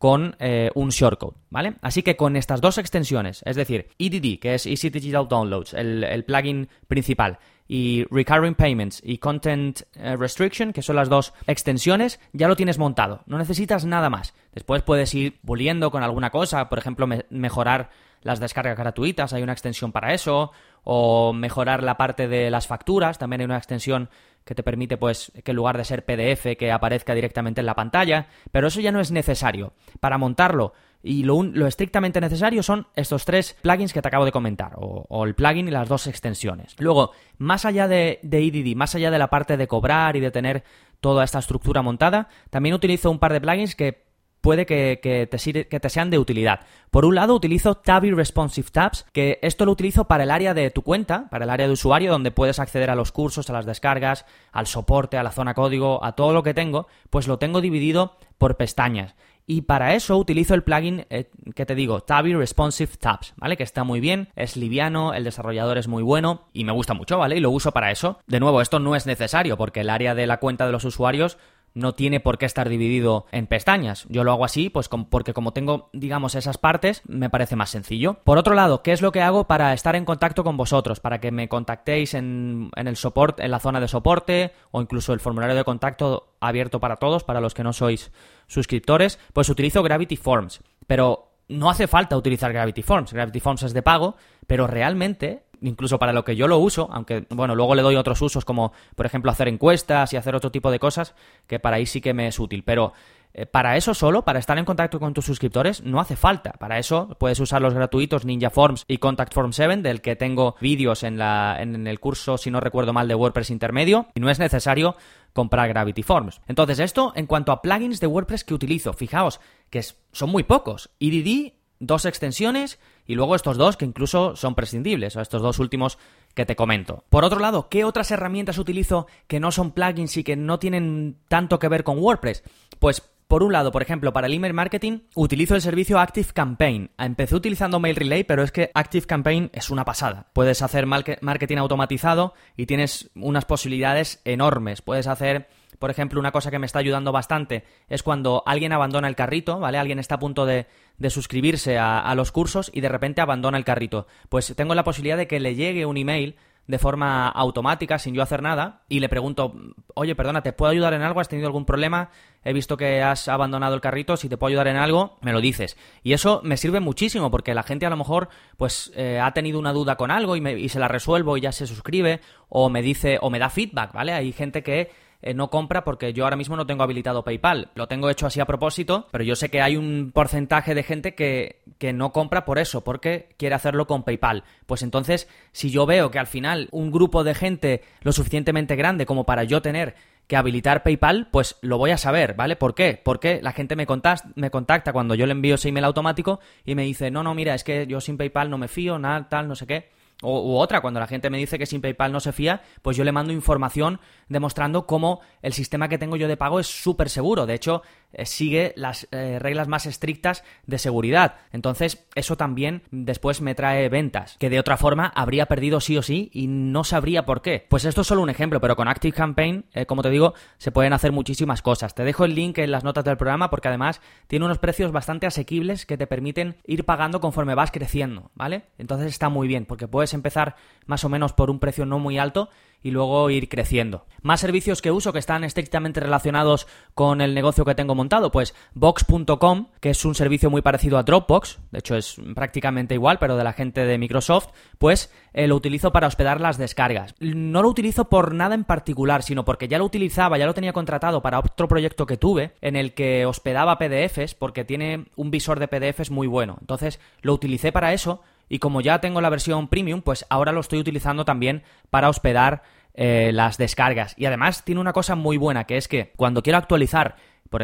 con 0.04 0.36
eh, 0.40 0.70
un 0.76 0.90
shortcode, 0.90 1.38
¿vale? 1.50 1.76
Así 1.82 2.04
que 2.04 2.18
con 2.18 2.36
estas 2.36 2.60
dos 2.60 2.78
extensiones, 2.78 3.42
es 3.46 3.56
decir, 3.56 3.88
EDD, 3.98 4.38
que 4.38 4.54
es 4.54 4.66
Easy 4.66 4.90
Digital 4.90 5.30
Downloads, 5.30 5.74
el, 5.76 6.26
plugin 6.26 6.68
principal, 6.90 7.40
y 7.70 8.04
Recurring 8.12 8.56
Payments 8.56 9.00
y 9.02 9.20
Content 9.20 9.84
eh, 9.96 10.18
Restriction, 10.18 10.74
que 10.74 10.82
son 10.82 10.98
las 10.98 11.08
dos 11.08 11.34
extensiones, 11.48 12.20
ya 12.34 12.50
lo 12.50 12.58
tienes 12.58 12.80
montado. 12.80 13.22
No 13.28 13.38
necesitas 13.38 13.86
nada 13.86 14.10
más. 14.10 14.34
Después 14.52 14.82
puedes 14.82 15.14
ir 15.16 15.40
puliendo 15.40 15.90
con 15.90 16.04
alguna 16.04 16.32
cosa, 16.32 16.68
por 16.68 16.80
ejemplo, 16.80 17.08
mejorar 17.30 17.90
las 18.24 18.42
descargas 18.42 18.78
gratuitas, 18.78 19.32
hay 19.32 19.42
una 19.42 19.54
extensión 19.54 19.94
para 19.94 20.14
eso, 20.14 20.52
o 20.84 21.32
mejorar 21.32 21.82
la 21.82 21.96
parte 21.96 22.28
de 22.28 22.52
las 22.52 22.68
facturas, 22.68 23.20
también 23.20 23.40
hay 23.40 23.46
una 23.46 23.58
extensión 23.58 24.10
que 24.46 24.56
te 24.56 24.64
permite 24.64 24.98
pues 24.98 25.32
que 25.44 25.52
en 25.52 25.58
lugar 25.58 25.78
de 25.78 25.86
ser 25.86 26.06
PDF 26.06 26.58
que 26.58 26.72
aparezca 26.72 27.14
directamente 27.14 27.62
en 27.62 27.66
la 27.66 27.76
pantalla, 27.76 28.28
pero 28.52 28.68
eso 28.68 28.82
ya 28.82 28.92
no 28.92 29.00
es 29.00 29.12
necesario. 29.12 29.74
Para 30.00 30.18
montarlo 30.18 30.74
y 31.02 31.24
lo, 31.24 31.68
estrictamente 31.68 32.22
necesario 32.22 32.64
son 32.64 32.88
estos 32.96 33.26
tres 33.26 33.58
plugins 33.62 33.92
que 33.92 34.02
te 34.02 34.08
acabo 34.08 34.24
de 34.24 34.32
comentar, 34.32 34.72
o, 34.78 35.26
el 35.26 35.36
plugin 35.36 35.68
y 35.68 35.72
las 35.72 35.90
dos 35.90 36.08
extensiones. 36.08 36.76
Luego, 36.80 37.12
más 37.38 37.66
allá 37.66 37.90
de, 37.90 38.20
de 38.24 38.40
EDD, 38.40 38.76
más 38.76 38.96
allá 38.96 39.12
de 39.12 39.20
la 39.20 39.30
parte 39.30 39.58
de 39.58 39.68
cobrar 39.68 40.16
y 40.16 40.22
de 40.22 40.32
tener 40.32 40.64
toda 41.02 41.26
esta 41.26 41.40
estructura 41.40 41.82
montada, 41.82 42.30
también 42.50 42.74
utilizo 42.74 43.12
un 43.12 43.20
par 43.20 43.34
de 43.34 43.42
plugins 43.42 43.76
que 43.76 44.13
puede 44.44 44.66
que, 44.66 45.00
te, 45.02 45.68
que 45.68 45.80
te 45.80 45.90
sean 45.90 46.10
de 46.10 46.20
utilidad. 46.20 46.60
Por 46.92 47.06
un 47.06 47.16
lado, 47.16 47.34
utilizo 47.34 47.76
Tabby 47.76 48.12
Responsive 48.12 48.68
Tabs, 48.70 49.06
que 49.14 49.40
esto 49.42 49.66
lo 49.66 49.72
utilizo 49.72 50.04
para 50.04 50.24
el 50.24 50.32
área 50.32 50.54
de 50.54 50.70
tu 50.70 50.82
cuenta, 50.82 51.30
para 51.30 51.46
el 51.46 51.50
área 51.50 51.66
de 51.66 51.72
usuario, 51.72 52.12
donde 52.12 52.32
puedes 52.32 52.60
acceder 52.60 52.90
a 52.90 52.96
los 52.96 53.14
cursos, 53.14 53.50
a 53.50 53.54
las 53.54 53.66
descargas, 53.66 54.26
al 54.52 54.68
soporte, 54.68 55.18
a 55.18 55.24
la 55.24 55.32
zona 55.32 55.54
código, 55.54 56.04
a 56.04 56.12
todo 56.12 56.34
lo 56.34 56.44
que 56.44 56.54
tengo, 56.54 56.88
pues 57.10 57.26
lo 57.26 57.40
tengo 57.40 57.62
dividido 57.62 58.18
por 58.38 58.58
pestañas. 58.58 59.16
Y 59.46 59.62
para 59.62 59.94
eso 59.94 60.18
utilizo 60.18 60.54
el 60.56 60.64
plugin 60.64 61.06
eh, 61.10 61.30
que 61.54 61.66
te 61.66 61.76
digo, 61.76 62.02
Tabby 62.02 62.34
Responsive 62.34 62.92
Tabs, 62.98 63.34
¿vale? 63.36 63.58
Que 63.58 63.64
está 63.64 63.84
muy 63.84 64.00
bien, 64.00 64.30
es 64.36 64.56
liviano, 64.56 65.14
el 65.14 65.26
desarrollador 65.26 65.78
es 65.78 65.88
muy 65.88 66.02
bueno 66.02 66.48
y 66.54 66.64
me 66.64 66.72
gusta 66.72 66.94
mucho, 66.94 67.18
¿vale? 67.18 67.38
Y 67.38 67.40
lo 67.42 67.52
uso 67.52 67.72
para 67.72 67.92
eso. 67.92 68.20
De 68.26 68.40
nuevo, 68.40 68.62
esto 68.62 68.80
no 68.80 68.96
es 68.96 69.06
necesario 69.06 69.58
porque 69.58 69.82
el 69.82 69.90
área 69.90 70.16
de 70.16 70.28
la 70.28 70.38
cuenta 70.38 70.66
de 70.66 70.72
los 70.72 70.86
usuarios 70.86 71.38
no 71.74 71.94
tiene 71.94 72.20
por 72.20 72.38
qué 72.38 72.46
estar 72.46 72.70
dividido 72.70 73.26
en 73.32 73.48
pestañas. 73.48 74.06
Yo 74.10 74.24
lo 74.24 74.32
hago 74.32 74.46
así, 74.46 74.70
pues 74.70 74.90
porque 75.10 75.34
como 75.34 75.54
tengo, 75.54 75.90
digamos, 75.94 76.36
esas 76.36 76.58
partes, 76.58 77.02
me 77.08 77.30
parece 77.30 77.56
más 77.56 77.70
sencillo. 77.70 78.16
Por 78.24 78.38
otro 78.38 78.54
lado, 78.54 78.84
¿qué 78.84 78.92
es 78.92 79.02
lo 79.02 79.12
que 79.12 79.22
hago 79.22 79.46
para 79.46 79.74
estar 79.74 79.96
en 79.96 80.06
contacto 80.06 80.44
con 80.44 80.58
vosotros? 80.58 81.00
Para 81.00 81.20
que 81.20 81.32
me 81.32 81.50
contactéis 81.50 82.14
en, 82.14 82.70
el 82.76 82.96
soporte, 82.96 83.44
en 83.44 83.52
la 83.52 83.60
zona 83.60 83.80
de 83.80 83.88
soporte, 83.88 84.54
o 84.72 84.82
incluso 84.82 85.14
el 85.14 85.20
formulario 85.20 85.56
de 85.56 85.64
contacto 85.64 86.36
abierto 86.40 86.80
para 86.80 86.98
todos, 86.98 87.24
para 87.24 87.42
los 87.42 87.54
que 87.54 87.64
no 87.64 87.74
sois 87.74 88.12
suscriptores, 88.48 89.20
pues 89.34 89.50
utilizo 89.50 89.82
Gravity 89.82 90.16
Forms. 90.16 90.62
Pero 90.86 91.30
no 91.48 91.70
hace 91.70 91.88
falta 91.88 92.18
utilizar 92.18 92.54
Gravity 92.54 92.84
Forms. 92.84 93.14
Gravity 93.14 93.40
Forms 93.40 93.64
es 93.64 93.74
de 93.74 93.82
pago, 93.82 94.16
pero 94.48 94.68
realmente 94.68 95.44
incluso 95.64 96.00
para 96.00 96.14
lo 96.14 96.24
que 96.24 96.36
yo 96.36 96.48
lo 96.48 96.58
uso, 96.60 96.90
aunque 96.92 97.26
bueno, 97.30 97.56
luego 97.56 97.76
le 97.76 97.82
doy 97.82 97.96
otros 97.96 98.22
usos 98.22 98.46
como 98.46 98.74
por 98.96 99.06
ejemplo 99.06 99.32
hacer 99.32 99.48
encuestas 99.48 100.14
y 100.14 100.18
hacer 100.18 100.36
otro 100.36 100.52
tipo 100.52 100.72
de 100.72 100.80
cosas, 100.80 101.16
que 101.48 101.60
para 101.60 101.78
ahí 101.78 101.86
sí 101.86 102.02
que 102.02 102.14
me 102.14 102.28
es 102.28 102.40
útil, 102.40 102.64
pero 102.64 102.94
eh, 103.36 103.48
para 103.48 103.76
eso 103.78 103.96
solo, 103.96 104.24
para 104.24 104.38
estar 104.38 104.58
en 104.60 104.66
contacto 104.66 105.00
con 105.00 105.14
tus 105.14 105.26
suscriptores, 105.26 105.84
no 105.84 106.00
hace 106.00 106.16
falta. 106.16 106.52
Para 106.54 106.78
eso 106.78 107.16
puedes 107.20 107.40
usar 107.40 107.62
los 107.62 107.74
gratuitos 107.74 108.26
Ninja 108.26 108.52
Forms 108.52 108.86
y 108.88 109.00
Contact 109.00 109.34
Form 109.34 109.54
7, 109.54 109.78
del 109.78 110.02
que 110.02 110.16
tengo 110.16 110.56
vídeos 110.62 111.02
en, 111.04 111.18
la, 111.18 111.58
en 111.60 111.88
el 111.88 112.00
curso, 112.00 112.38
si 112.38 112.52
no 112.52 112.60
recuerdo 112.60 112.94
mal, 112.94 113.08
de 113.08 113.16
WordPress 113.16 113.50
intermedio, 113.50 114.08
y 114.14 114.20
no 114.20 114.30
es 114.30 114.38
necesario 114.38 114.96
comprar 115.34 115.68
Gravity 115.70 116.04
Forms. 116.04 116.42
Entonces, 116.48 116.80
esto 116.80 117.12
en 117.16 117.26
cuanto 117.26 117.52
a 117.52 117.62
plugins 117.64 118.00
de 118.00 118.08
WordPress 118.08 118.44
que 118.44 118.54
utilizo, 118.54 118.94
fijaos 118.94 119.40
que 119.72 119.82
son 120.12 120.30
muy 120.30 120.44
pocos. 120.44 120.92
EDD 121.00 121.54
dos 121.86 122.06
extensiones 122.06 122.80
y 123.06 123.16
luego 123.16 123.36
estos 123.36 123.58
dos 123.58 123.78
que 123.78 123.86
incluso 123.86 124.36
son 124.36 124.56
prescindibles, 124.56 125.16
o 125.16 125.22
estos 125.22 125.42
dos 125.42 125.60
últimos 125.60 125.98
que 126.34 126.46
te 126.46 126.56
comento. 126.56 127.04
Por 127.10 127.24
otro 127.24 127.40
lado, 127.40 127.70
¿qué 127.70 127.84
otras 127.84 128.12
herramientas 128.12 128.58
utilizo 128.58 129.08
que 129.28 129.40
no 129.40 129.52
son 129.52 129.72
plugins 129.72 130.18
y 130.18 130.24
que 130.24 130.36
no 130.36 130.60
tienen 130.60 131.18
tanto 131.28 131.60
que 131.60 131.68
ver 131.68 131.84
con 131.84 132.00
WordPress? 132.00 132.44
Pues 132.80 133.02
por 133.28 133.42
un 133.42 133.52
lado, 133.52 133.72
por 133.72 133.82
ejemplo, 133.82 134.14
para 134.14 134.28
el 134.28 134.34
email 134.34 134.54
marketing 134.54 135.00
utilizo 135.16 135.56
el 135.56 135.62
servicio 135.62 135.98
Active 136.00 136.28
Campaign. 136.34 136.92
Empecé 136.98 137.36
utilizando 137.36 137.80
Mail 137.80 137.96
Relay, 137.96 138.24
pero 138.24 138.44
es 138.44 138.52
que 138.52 138.70
Active 138.74 139.08
Campaign 139.08 139.50
es 139.54 139.70
una 139.72 139.86
pasada. 139.86 140.28
Puedes 140.34 140.62
hacer 140.62 140.86
marketing 140.86 141.58
automatizado 141.58 142.36
y 142.56 142.68
tienes 142.68 143.10
unas 143.16 143.46
posibilidades 143.46 144.22
enormes. 144.24 144.82
Puedes 144.82 145.08
hacer 145.08 145.50
por 145.84 145.92
ejemplo, 145.92 146.18
una 146.18 146.32
cosa 146.32 146.50
que 146.50 146.60
me 146.60 146.66
está 146.66 146.80
ayudando 146.80 147.12
bastante 147.12 147.66
es 147.90 148.04
cuando 148.04 148.42
alguien 148.46 148.72
abandona 148.72 149.10
el 149.10 149.18
carrito, 149.18 149.60
¿vale? 149.60 149.78
Alguien 149.78 150.00
está 150.00 150.16
a 150.16 150.20
punto 150.20 150.46
de, 150.46 150.66
suscribirse 151.10 151.78
a, 151.78 152.16
los 152.16 152.32
cursos 152.32 152.72
y 152.74 152.80
de 152.80 152.88
repente 152.88 153.20
abandona 153.20 153.58
el 153.58 153.66
carrito. 153.66 154.08
Pues 154.30 154.56
tengo 154.56 154.76
la 154.76 154.86
posibilidad 154.86 155.18
de 155.18 155.28
que 155.28 155.42
le 155.42 155.56
llegue 155.56 155.86
un 155.86 155.98
email 155.98 156.38
de 156.68 156.80
forma 156.80 157.28
automática, 157.28 158.00
sin 158.00 158.16
yo 158.16 158.24
hacer 158.24 158.42
nada, 158.42 158.84
y 158.88 159.02
le 159.02 159.10
pregunto, 159.10 159.56
oye, 159.94 160.16
perdona, 160.16 160.42
¿te 160.42 160.54
puedo 160.54 160.72
ayudar 160.72 160.94
en 160.94 161.02
algo? 161.02 161.20
¿Has 161.20 161.28
tenido 161.28 161.48
algún 161.48 161.66
problema? 161.66 162.12
He 162.46 162.54
visto 162.54 162.78
que 162.78 163.02
has 163.02 163.28
abandonado 163.28 163.76
el 163.76 163.82
carrito, 163.82 164.16
si 164.16 164.30
te 164.30 164.38
puedo 164.38 164.52
ayudar 164.52 164.70
en 164.70 164.78
algo, 164.78 165.18
me 165.20 165.34
lo 165.34 165.42
dices. 165.42 165.76
Y 166.02 166.14
eso 166.14 166.40
me 166.46 166.56
sirve 166.56 166.80
muchísimo, 166.80 167.30
porque 167.30 167.54
la 167.54 167.64
gente 167.64 167.86
a 167.86 167.90
lo 167.90 167.98
mejor, 167.98 168.30
pues, 168.56 168.94
eh, 168.96 169.20
ha 169.22 169.34
tenido 169.34 169.60
una 169.60 169.74
duda 169.74 169.98
con 169.98 170.12
algo 170.12 170.38
y, 170.38 170.48
y 170.48 170.70
se 170.70 170.80
la 170.80 170.88
resuelvo 170.88 171.36
y 171.36 171.42
ya 171.42 171.52
se 171.52 171.68
suscribe, 171.68 172.22
o 172.48 172.70
me 172.70 172.82
dice, 172.82 173.18
o 173.20 173.30
me 173.30 173.40
da 173.40 173.50
feedback, 173.50 173.92
¿vale? 173.92 174.14
Hay 174.14 174.32
gente 174.32 174.64
que 174.64 175.03
eh, 175.24 175.34
no 175.34 175.50
compra 175.50 175.84
porque 175.84 176.14
yo 176.14 176.26
ahora 176.26 176.36
mismo 176.36 176.56
no 176.56 176.66
tengo 176.66 176.84
habilitado 176.84 177.24
PayPal. 177.24 177.72
Lo 177.76 177.88
tengo 177.88 178.10
hecho 178.10 178.28
así 178.28 178.40
a 178.40 178.46
propósito, 178.46 179.08
pero 179.12 179.24
yo 179.24 179.36
sé 179.36 179.50
que 179.50 179.62
hay 179.62 179.78
un 179.78 180.12
porcentaje 180.14 180.76
de 180.76 180.84
gente 180.84 181.16
que, 181.16 181.62
que 181.78 181.94
no 181.94 182.12
compra 182.12 182.46
por 182.46 182.60
eso, 182.60 182.84
porque 182.84 183.30
quiere 183.38 183.56
hacerlo 183.56 183.88
con 183.88 184.04
PayPal. 184.04 184.44
Pues 184.66 184.84
entonces, 184.84 185.28
si 185.52 185.72
yo 185.72 185.86
veo 185.86 186.12
que 186.12 186.20
al 186.20 186.28
final 186.28 186.68
un 186.72 186.92
grupo 186.92 187.24
de 187.24 187.34
gente 187.34 187.82
lo 188.02 188.12
suficientemente 188.12 188.76
grande 188.76 189.06
como 189.06 189.26
para 189.26 189.44
yo 189.44 189.62
tener 189.62 189.96
que 190.28 190.36
habilitar 190.36 190.84
PayPal, 190.84 191.28
pues 191.32 191.58
lo 191.62 191.78
voy 191.78 191.92
a 191.92 191.98
saber, 191.98 192.34
¿vale? 192.34 192.56
¿Por 192.56 192.76
qué? 192.76 193.00
Porque 193.04 193.42
la 193.42 193.52
gente 193.52 193.76
me 193.76 193.86
contacta, 193.86 194.30
me 194.36 194.50
contacta 194.50 194.94
cuando 194.94 195.16
yo 195.16 195.26
le 195.26 195.34
envío 195.34 195.56
ese 195.56 195.70
email 195.70 195.86
automático 195.86 196.40
y 196.66 196.76
me 196.76 196.84
dice, 196.84 197.12
no, 197.12 197.24
no, 197.24 197.34
mira, 197.34 197.54
es 197.56 197.64
que 197.64 197.88
yo 197.88 198.00
sin 198.00 198.18
PayPal 198.18 198.50
no 198.50 198.58
me 198.58 198.68
fío, 198.68 198.98
nada, 199.00 199.28
tal, 199.30 199.48
no 199.48 199.56
sé 199.56 199.68
qué. 199.68 199.90
O, 200.22 200.54
u 200.54 200.58
otra, 200.58 200.80
cuando 200.80 201.02
la 201.02 201.08
gente 201.08 201.30
me 201.30 201.38
dice 201.38 201.60
que 201.60 201.66
sin 201.66 201.82
PayPal 201.82 202.12
no 202.12 202.22
se 202.22 202.32
fía, 202.32 202.62
pues 202.82 202.96
yo 202.96 203.04
le 203.04 203.12
mando 203.12 203.34
información 203.34 204.00
demostrando 204.34 204.86
cómo 204.86 205.22
el 205.42 205.54
sistema 205.54 205.88
que 205.88 205.98
tengo 205.98 206.18
yo 206.18 206.28
de 206.28 206.36
pago 206.36 206.60
es 206.60 206.68
súper 206.68 207.10
seguro. 207.10 207.46
De 207.46 207.54
hecho, 207.54 207.84
eh, 208.14 208.26
sigue 208.26 208.74
las 208.76 209.08
eh, 209.12 209.40
reglas 209.40 209.68
más 209.68 209.86
estrictas 209.86 210.44
de 210.68 210.78
seguridad. 210.78 211.36
Entonces, 211.52 212.06
eso 212.14 212.38
también 212.38 212.84
después 212.92 213.42
me 213.42 213.56
trae 213.56 213.90
ventas, 213.90 214.38
que 214.40 214.50
de 214.50 214.60
otra 214.60 214.78
forma 214.78 215.08
habría 215.16 215.48
perdido 215.48 215.80
sí 215.80 215.98
o 215.98 216.02
sí 216.02 216.30
y 216.34 216.48
no 216.48 216.84
sabría 216.84 217.26
por 217.26 217.42
qué. 217.42 217.66
Pues 217.70 217.86
esto 217.86 218.02
es 218.02 218.08
solo 218.08 218.22
un 218.22 218.30
ejemplo, 218.30 218.62
pero 218.62 218.76
con 218.76 218.88
Active 218.88 219.16
Campaign, 219.16 219.66
eh, 219.74 219.86
como 219.86 220.04
te 220.04 220.10
digo, 220.10 220.34
se 220.58 220.72
pueden 220.72 220.94
hacer 220.94 221.12
muchísimas 221.12 221.62
cosas. 221.62 221.96
Te 221.96 222.04
dejo 222.04 222.26
el 222.26 222.36
link 222.36 222.58
en 222.60 222.72
las 222.72 222.84
notas 222.84 223.04
del 223.04 223.18
programa 223.18 223.50
porque 223.50 223.70
además 223.70 224.02
tiene 224.28 224.46
unos 224.46 224.60
precios 224.60 224.92
bastante 224.92 225.26
asequibles 225.26 225.86
que 225.86 225.98
te 225.98 226.08
permiten 226.08 226.58
ir 226.66 226.86
pagando 226.86 227.20
conforme 227.20 227.56
vas 227.56 227.72
creciendo, 227.72 228.32
¿vale? 228.36 228.66
Entonces 228.78 229.08
está 229.08 229.30
muy 229.30 229.48
bien 229.48 229.66
porque 229.66 229.88
puedes 229.88 230.14
empezar 230.14 230.56
más 230.86 231.04
o 231.04 231.10
menos 231.10 231.34
por 231.34 231.50
un 231.50 231.60
precio 231.60 231.86
no 231.86 232.00
muy 232.00 232.18
alto 232.18 232.50
y 232.84 232.92
luego 232.92 233.30
ir 233.30 233.50
creciendo. 233.50 234.06
Más 234.22 234.40
servicios 234.40 234.82
que 234.82 234.92
uso 234.92 235.12
que 235.12 235.20
están 235.20 235.44
estrictamente 235.44 236.00
relacionados 236.00 236.68
con 236.94 237.22
el 237.22 237.34
negocio 237.34 237.66
que 237.66 237.76
tengo 237.76 237.96
montado, 237.96 238.32
pues 238.32 238.54
Box.com, 238.74 239.68
que 239.80 239.90
es 239.90 240.06
un 240.06 240.16
servicio 240.16 240.50
muy 240.50 240.62
parecido 240.62 240.98
a 240.98 241.04
Dropbox, 241.04 241.60
de 241.72 241.80
hecho 241.80 241.96
es 241.96 242.18
prácticamente 242.36 242.94
igual, 242.94 243.18
pero 243.20 243.36
de 243.36 243.44
la 243.44 243.54
gente 243.54 243.86
de 243.86 243.98
Microsoft, 243.98 244.50
pues 244.78 245.12
eh, 245.34 245.48
lo 245.48 245.56
utilizo 245.56 245.92
para 245.92 246.08
hospedar 246.08 246.40
las 246.40 246.58
descargas. 246.58 247.16
No 247.20 247.62
lo 247.62 247.70
utilizo 247.70 248.10
por 248.10 248.34
nada 248.34 248.56
en 248.56 248.64
particular, 248.64 249.24
sino 249.24 249.44
porque 249.46 249.68
ya 249.68 249.78
lo 249.78 249.86
utilizaba, 249.86 250.38
ya 250.38 250.46
lo 250.46 250.54
tenía 250.54 250.74
contratado 250.74 251.22
para 251.22 251.40
otro 251.40 251.68
proyecto 251.68 252.06
que 252.06 252.18
tuve, 252.18 252.54
en 252.62 252.76
el 252.76 252.94
que 252.94 253.26
hospedaba 253.26 253.78
PDFs, 253.78 254.36
porque 254.36 254.66
tiene 254.66 255.06
un 255.16 255.32
visor 255.32 255.60
de 255.60 255.68
PDFs 255.68 256.12
muy 256.12 256.28
bueno. 256.28 256.58
Entonces 256.62 257.00
lo 257.22 257.34
utilicé 257.34 257.72
para 257.72 257.94
eso 257.94 258.22
y 258.50 258.60
como 258.60 258.82
ya 258.82 259.00
tengo 259.00 259.22
la 259.22 259.30
versión 259.30 259.68
premium, 259.68 260.02
pues 260.02 260.26
ahora 260.30 260.52
lo 260.52 260.62
estoy 260.62 260.80
utilizando 260.80 261.26
también 261.26 261.64
para 261.90 262.10
hospedar 262.10 262.64
eh, 262.94 263.32
las 263.34 263.58
descargas. 263.58 264.14
Y 264.18 264.26
además 264.26 264.64
tiene 264.64 264.82
una 264.82 264.94
cosa 264.94 265.16
muy 265.16 265.38
buena, 265.38 265.64
que 265.64 265.78
es 265.78 265.88
que 265.88 266.14
cuando 266.16 266.44
quiero 266.44 266.58
actualizar, 266.58 267.16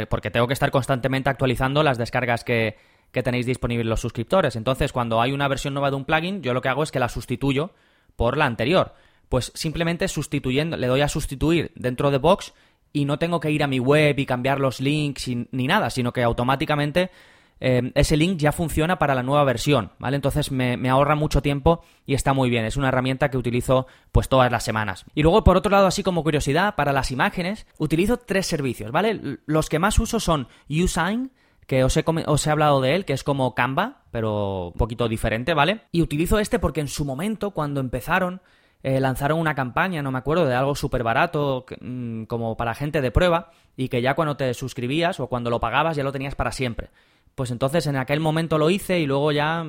porque 0.10 0.32
tengo 0.32 0.48
que 0.48 0.54
estar 0.54 0.72
constantemente 0.72 1.30
actualizando 1.30 1.84
las 1.84 1.98
descargas 1.98 2.44
que, 2.44 2.78
que 3.12 3.24
tenéis 3.24 3.46
disponibles 3.46 3.88
los 3.88 4.02
suscriptores. 4.02 4.56
Entonces, 4.56 4.92
cuando 4.92 5.22
hay 5.22 5.32
una 5.32 5.48
versión 5.48 5.74
nueva 5.74 5.90
de 5.90 5.96
un 5.96 6.06
plugin, 6.06 6.42
yo 6.42 6.54
lo 6.54 6.62
que 6.62 6.70
hago 6.70 6.84
es 6.84 6.92
que 6.92 7.00
la 7.00 7.10
sustituyo 7.10 7.72
por 8.16 8.38
la 8.38 8.46
anterior. 8.46 8.94
Pues 9.30 9.52
simplemente 9.56 10.08
sustituyendo, 10.08 10.78
le 10.78 10.88
doy 10.88 11.02
a 11.02 11.08
sustituir 11.08 11.72
dentro 11.76 12.12
de 12.12 12.18
Box 12.18 12.54
y 12.92 13.06
no 13.06 13.20
tengo 13.20 13.40
que 13.40 13.52
ir 13.52 13.64
a 13.64 13.68
mi 13.68 13.80
web 13.80 14.18
y 14.18 14.26
cambiar 14.26 14.60
los 14.60 14.80
links 14.80 15.28
ni 15.28 15.68
nada, 15.68 15.90
sino 15.90 16.12
que 16.12 16.24
automáticamente 16.24 17.12
eh, 17.60 17.92
ese 17.96 18.18
link 18.18 18.38
ya 18.38 18.52
funciona 18.52 18.98
para 19.00 19.16
la 19.16 19.24
nueva 19.24 19.44
versión, 19.44 19.92
¿vale? 20.00 20.16
Entonces 20.16 20.52
me, 20.52 20.78
me, 20.78 20.90
ahorra 20.90 21.16
mucho 21.16 21.42
tiempo 21.42 21.84
y 22.06 22.14
está 22.14 22.34
muy 22.34 22.50
bien. 22.50 22.66
Es 22.66 22.78
una 22.78 22.88
herramienta 22.88 23.30
que 23.30 23.38
utilizo 23.38 23.88
pues 24.12 24.30
todas 24.30 24.52
las 24.52 24.64
semanas. 24.64 25.06
Y 25.16 25.24
luego, 25.24 25.44
por 25.44 25.58
otro 25.58 25.72
lado, 25.72 25.88
así 25.88 26.04
como 26.04 26.24
curiosidad, 26.24 26.76
para 26.76 26.94
las 26.94 27.12
imágenes, 27.12 27.68
utilizo 27.78 28.18
tres 28.18 28.48
servicios, 28.48 28.92
¿vale? 28.92 29.40
Los 29.46 29.70
que 29.70 29.80
más 29.80 30.00
uso 30.00 30.20
son 30.20 30.48
Usign, 30.70 31.32
que 31.70 31.84
os 31.84 31.96
he, 31.98 32.04
os 32.26 32.48
he, 32.48 32.50
hablado 32.50 32.82
de 32.82 32.96
él, 32.96 33.06
que 33.06 33.14
es 33.14 33.24
como 33.24 33.54
Canva, 33.54 34.04
pero 34.10 34.70
un 34.70 34.74
poquito 34.74 35.08
diferente, 35.08 35.54
¿vale? 35.54 35.82
Y 35.92 36.02
utilizo 36.02 36.40
este 36.40 36.58
porque 36.58 36.82
en 36.82 36.88
su 36.88 37.06
momento, 37.06 37.52
cuando 37.52 37.80
empezaron, 37.80 38.42
eh, 38.82 39.00
lanzaron 39.00 39.38
una 39.38 39.54
campaña, 39.54 40.02
no 40.02 40.10
me 40.10 40.18
acuerdo, 40.18 40.46
de 40.46 40.56
algo 40.56 40.74
súper 40.74 41.04
barato, 41.04 41.66
mm, 41.80 42.24
como 42.24 42.58
para 42.58 42.74
gente 42.74 43.02
de 43.02 43.12
prueba, 43.12 43.52
y 43.78 43.90
que 43.90 44.02
ya 44.02 44.16
cuando 44.16 44.36
te 44.36 44.54
suscribías 44.56 45.20
o 45.20 45.28
cuando 45.28 45.52
lo 45.52 45.60
pagabas 45.60 45.96
ya 45.96 46.04
lo 46.04 46.12
tenías 46.12 46.34
para 46.34 46.52
siempre. 46.52 46.90
Pues 47.36 47.52
entonces 47.52 47.88
en 47.88 47.96
aquel 47.96 48.20
momento 48.20 48.58
lo 48.58 48.70
hice 48.70 49.00
y 49.00 49.06
luego 49.06 49.32
ya 49.32 49.66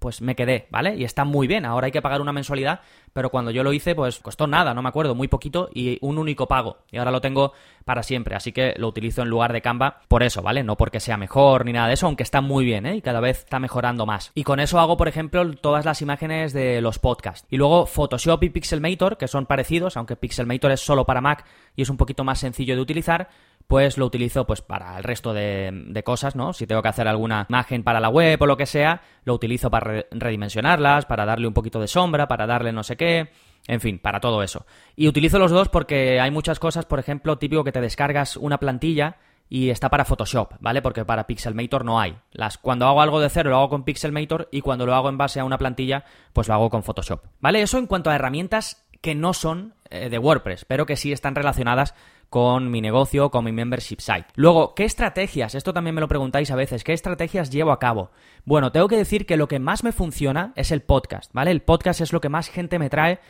pues 0.00 0.20
me 0.20 0.34
quedé, 0.34 0.66
¿vale? 0.70 0.96
Y 0.96 1.04
está 1.04 1.24
muy 1.24 1.46
bien, 1.46 1.64
ahora 1.64 1.86
hay 1.86 1.92
que 1.92 2.02
pagar 2.02 2.20
una 2.20 2.32
mensualidad, 2.32 2.80
pero 3.12 3.30
cuando 3.30 3.52
yo 3.52 3.62
lo 3.62 3.72
hice 3.72 3.94
pues 3.94 4.18
costó 4.18 4.48
nada, 4.48 4.74
no 4.74 4.82
me 4.82 4.88
acuerdo, 4.88 5.14
muy 5.14 5.28
poquito 5.28 5.70
y 5.72 5.98
un 6.00 6.18
único 6.18 6.48
pago. 6.48 6.78
Y 6.90 6.98
ahora 6.98 7.12
lo 7.12 7.20
tengo 7.20 7.52
para 7.84 8.02
siempre, 8.02 8.34
así 8.34 8.50
que 8.50 8.74
lo 8.76 8.88
utilizo 8.88 9.22
en 9.22 9.28
lugar 9.28 9.52
de 9.52 9.62
Canva 9.62 10.00
por 10.08 10.24
eso, 10.24 10.42
¿vale? 10.42 10.64
No 10.64 10.76
porque 10.76 10.98
sea 10.98 11.16
mejor 11.16 11.64
ni 11.64 11.72
nada 11.72 11.88
de 11.88 11.94
eso, 11.94 12.06
aunque 12.06 12.24
está 12.24 12.40
muy 12.40 12.64
bien, 12.64 12.86
¿eh? 12.86 12.96
Y 12.96 13.02
cada 13.02 13.20
vez 13.20 13.40
está 13.40 13.60
mejorando 13.60 14.04
más. 14.04 14.32
Y 14.34 14.42
con 14.42 14.58
eso 14.58 14.80
hago, 14.80 14.96
por 14.96 15.08
ejemplo, 15.08 15.48
todas 15.54 15.84
las 15.84 16.02
imágenes 16.02 16.52
de 16.52 16.80
los 16.80 16.98
podcasts. 16.98 17.46
Y 17.50 17.56
luego 17.56 17.86
Photoshop 17.86 18.42
y 18.42 18.50
Pixelmator, 18.50 19.16
que 19.16 19.28
son 19.28 19.46
parecidos, 19.46 19.96
aunque 19.96 20.16
Pixelmator 20.16 20.72
es 20.72 20.80
solo 20.80 21.04
para 21.04 21.20
Mac 21.20 21.44
y 21.76 21.82
es 21.82 21.88
un 21.88 21.96
poquito 21.96 22.24
más 22.24 22.40
sencillo 22.40 22.74
de 22.74 22.82
utilizar, 22.82 23.28
pues 23.66 23.98
lo 23.98 24.06
utilizo 24.06 24.46
pues 24.46 24.60
para 24.60 24.96
el 24.98 25.04
resto 25.04 25.32
de, 25.32 26.02
cosas, 26.04 26.36
¿no? 26.36 26.52
Si 26.52 26.66
tengo 26.66 26.82
que 26.82 26.88
hacer 26.88 27.08
alguna 27.08 27.46
imagen 27.48 27.82
para 27.82 28.00
la 28.00 28.08
web 28.08 28.40
o 28.42 28.46
lo 28.46 28.56
que 28.56 28.66
sea, 28.66 29.02
lo 29.24 29.34
utilizo 29.34 29.70
para 29.70 30.04
redimensionarlas, 30.10 31.06
para 31.06 31.24
darle 31.24 31.46
un 31.46 31.54
poquito 31.54 31.80
de 31.80 31.88
sombra, 31.88 32.28
para 32.28 32.46
darle 32.46 32.72
no 32.72 32.82
sé 32.82 32.96
qué, 32.96 33.30
en 33.66 33.80
fin, 33.80 33.98
para 33.98 34.20
todo 34.20 34.42
eso. 34.42 34.66
Y 34.96 35.08
utilizo 35.08 35.38
los 35.38 35.50
dos 35.50 35.68
porque 35.68 36.20
hay 36.20 36.30
muchas 36.30 36.58
cosas, 36.58 36.84
por 36.84 36.98
ejemplo, 36.98 37.38
típico 37.38 37.64
que 37.64 37.72
te 37.72 37.80
descargas 37.80 38.36
una 38.36 38.58
plantilla 38.58 39.16
y 39.48 39.70
está 39.70 39.90
para 39.90 40.04
Photoshop, 40.04 40.54
¿vale? 40.60 40.80
Porque 40.80 41.04
para 41.04 41.26
Pixelmator 41.26 41.84
no 41.84 42.00
hay. 42.00 42.16
Las, 42.30 42.56
cuando 42.56 42.86
hago 42.86 43.02
algo 43.02 43.20
de 43.20 43.28
cero 43.28 43.50
lo 43.50 43.56
hago 43.58 43.68
con 43.68 43.84
Pixelmator 43.84 44.48
y 44.50 44.62
cuando 44.62 44.86
lo 44.86 44.94
hago 44.94 45.08
en 45.10 45.18
base 45.18 45.40
a 45.40 45.44
una 45.44 45.58
plantilla, 45.58 46.04
pues 46.32 46.48
lo 46.48 46.54
hago 46.54 46.70
con 46.70 46.82
Photoshop. 46.82 47.22
¿Vale? 47.40 47.60
Eso 47.60 47.78
en 47.78 47.86
cuanto 47.86 48.08
a 48.08 48.14
herramientas 48.14 48.82
que 49.02 49.14
no 49.14 49.34
son 49.34 49.74
eh, 49.90 50.08
de 50.08 50.18
WordPress, 50.18 50.64
pero 50.64 50.86
que 50.86 50.96
sí 50.96 51.12
están 51.12 51.34
relacionadas 51.34 51.94
con 52.32 52.70
mi 52.70 52.80
negocio, 52.80 53.30
con 53.30 53.44
mi 53.44 53.52
membership 53.52 54.00
site. 54.00 54.24
Luego, 54.36 54.74
¿qué 54.74 54.84
estrategias? 54.84 55.54
Esto 55.54 55.74
también 55.74 55.94
me 55.94 56.00
lo 56.00 56.08
preguntáis 56.08 56.50
a 56.50 56.56
veces. 56.56 56.82
¿Qué 56.82 56.94
estrategias 56.94 57.50
llevo 57.50 57.72
a 57.72 57.78
cabo? 57.78 58.10
Bueno, 58.46 58.72
tengo 58.72 58.88
que 58.88 58.96
decir 58.96 59.26
que 59.26 59.36
lo 59.36 59.48
que 59.48 59.58
más 59.58 59.84
me 59.84 59.92
funciona 59.92 60.54
es 60.56 60.70
el 60.70 60.80
podcast, 60.80 61.30
¿vale? 61.34 61.50
El 61.50 61.60
podcast 61.60 62.00
es 62.00 62.10
lo 62.10 62.22
que 62.22 62.30
más 62.30 62.48
gente 62.48 62.78
me 62.78 62.88
trae 62.88 63.20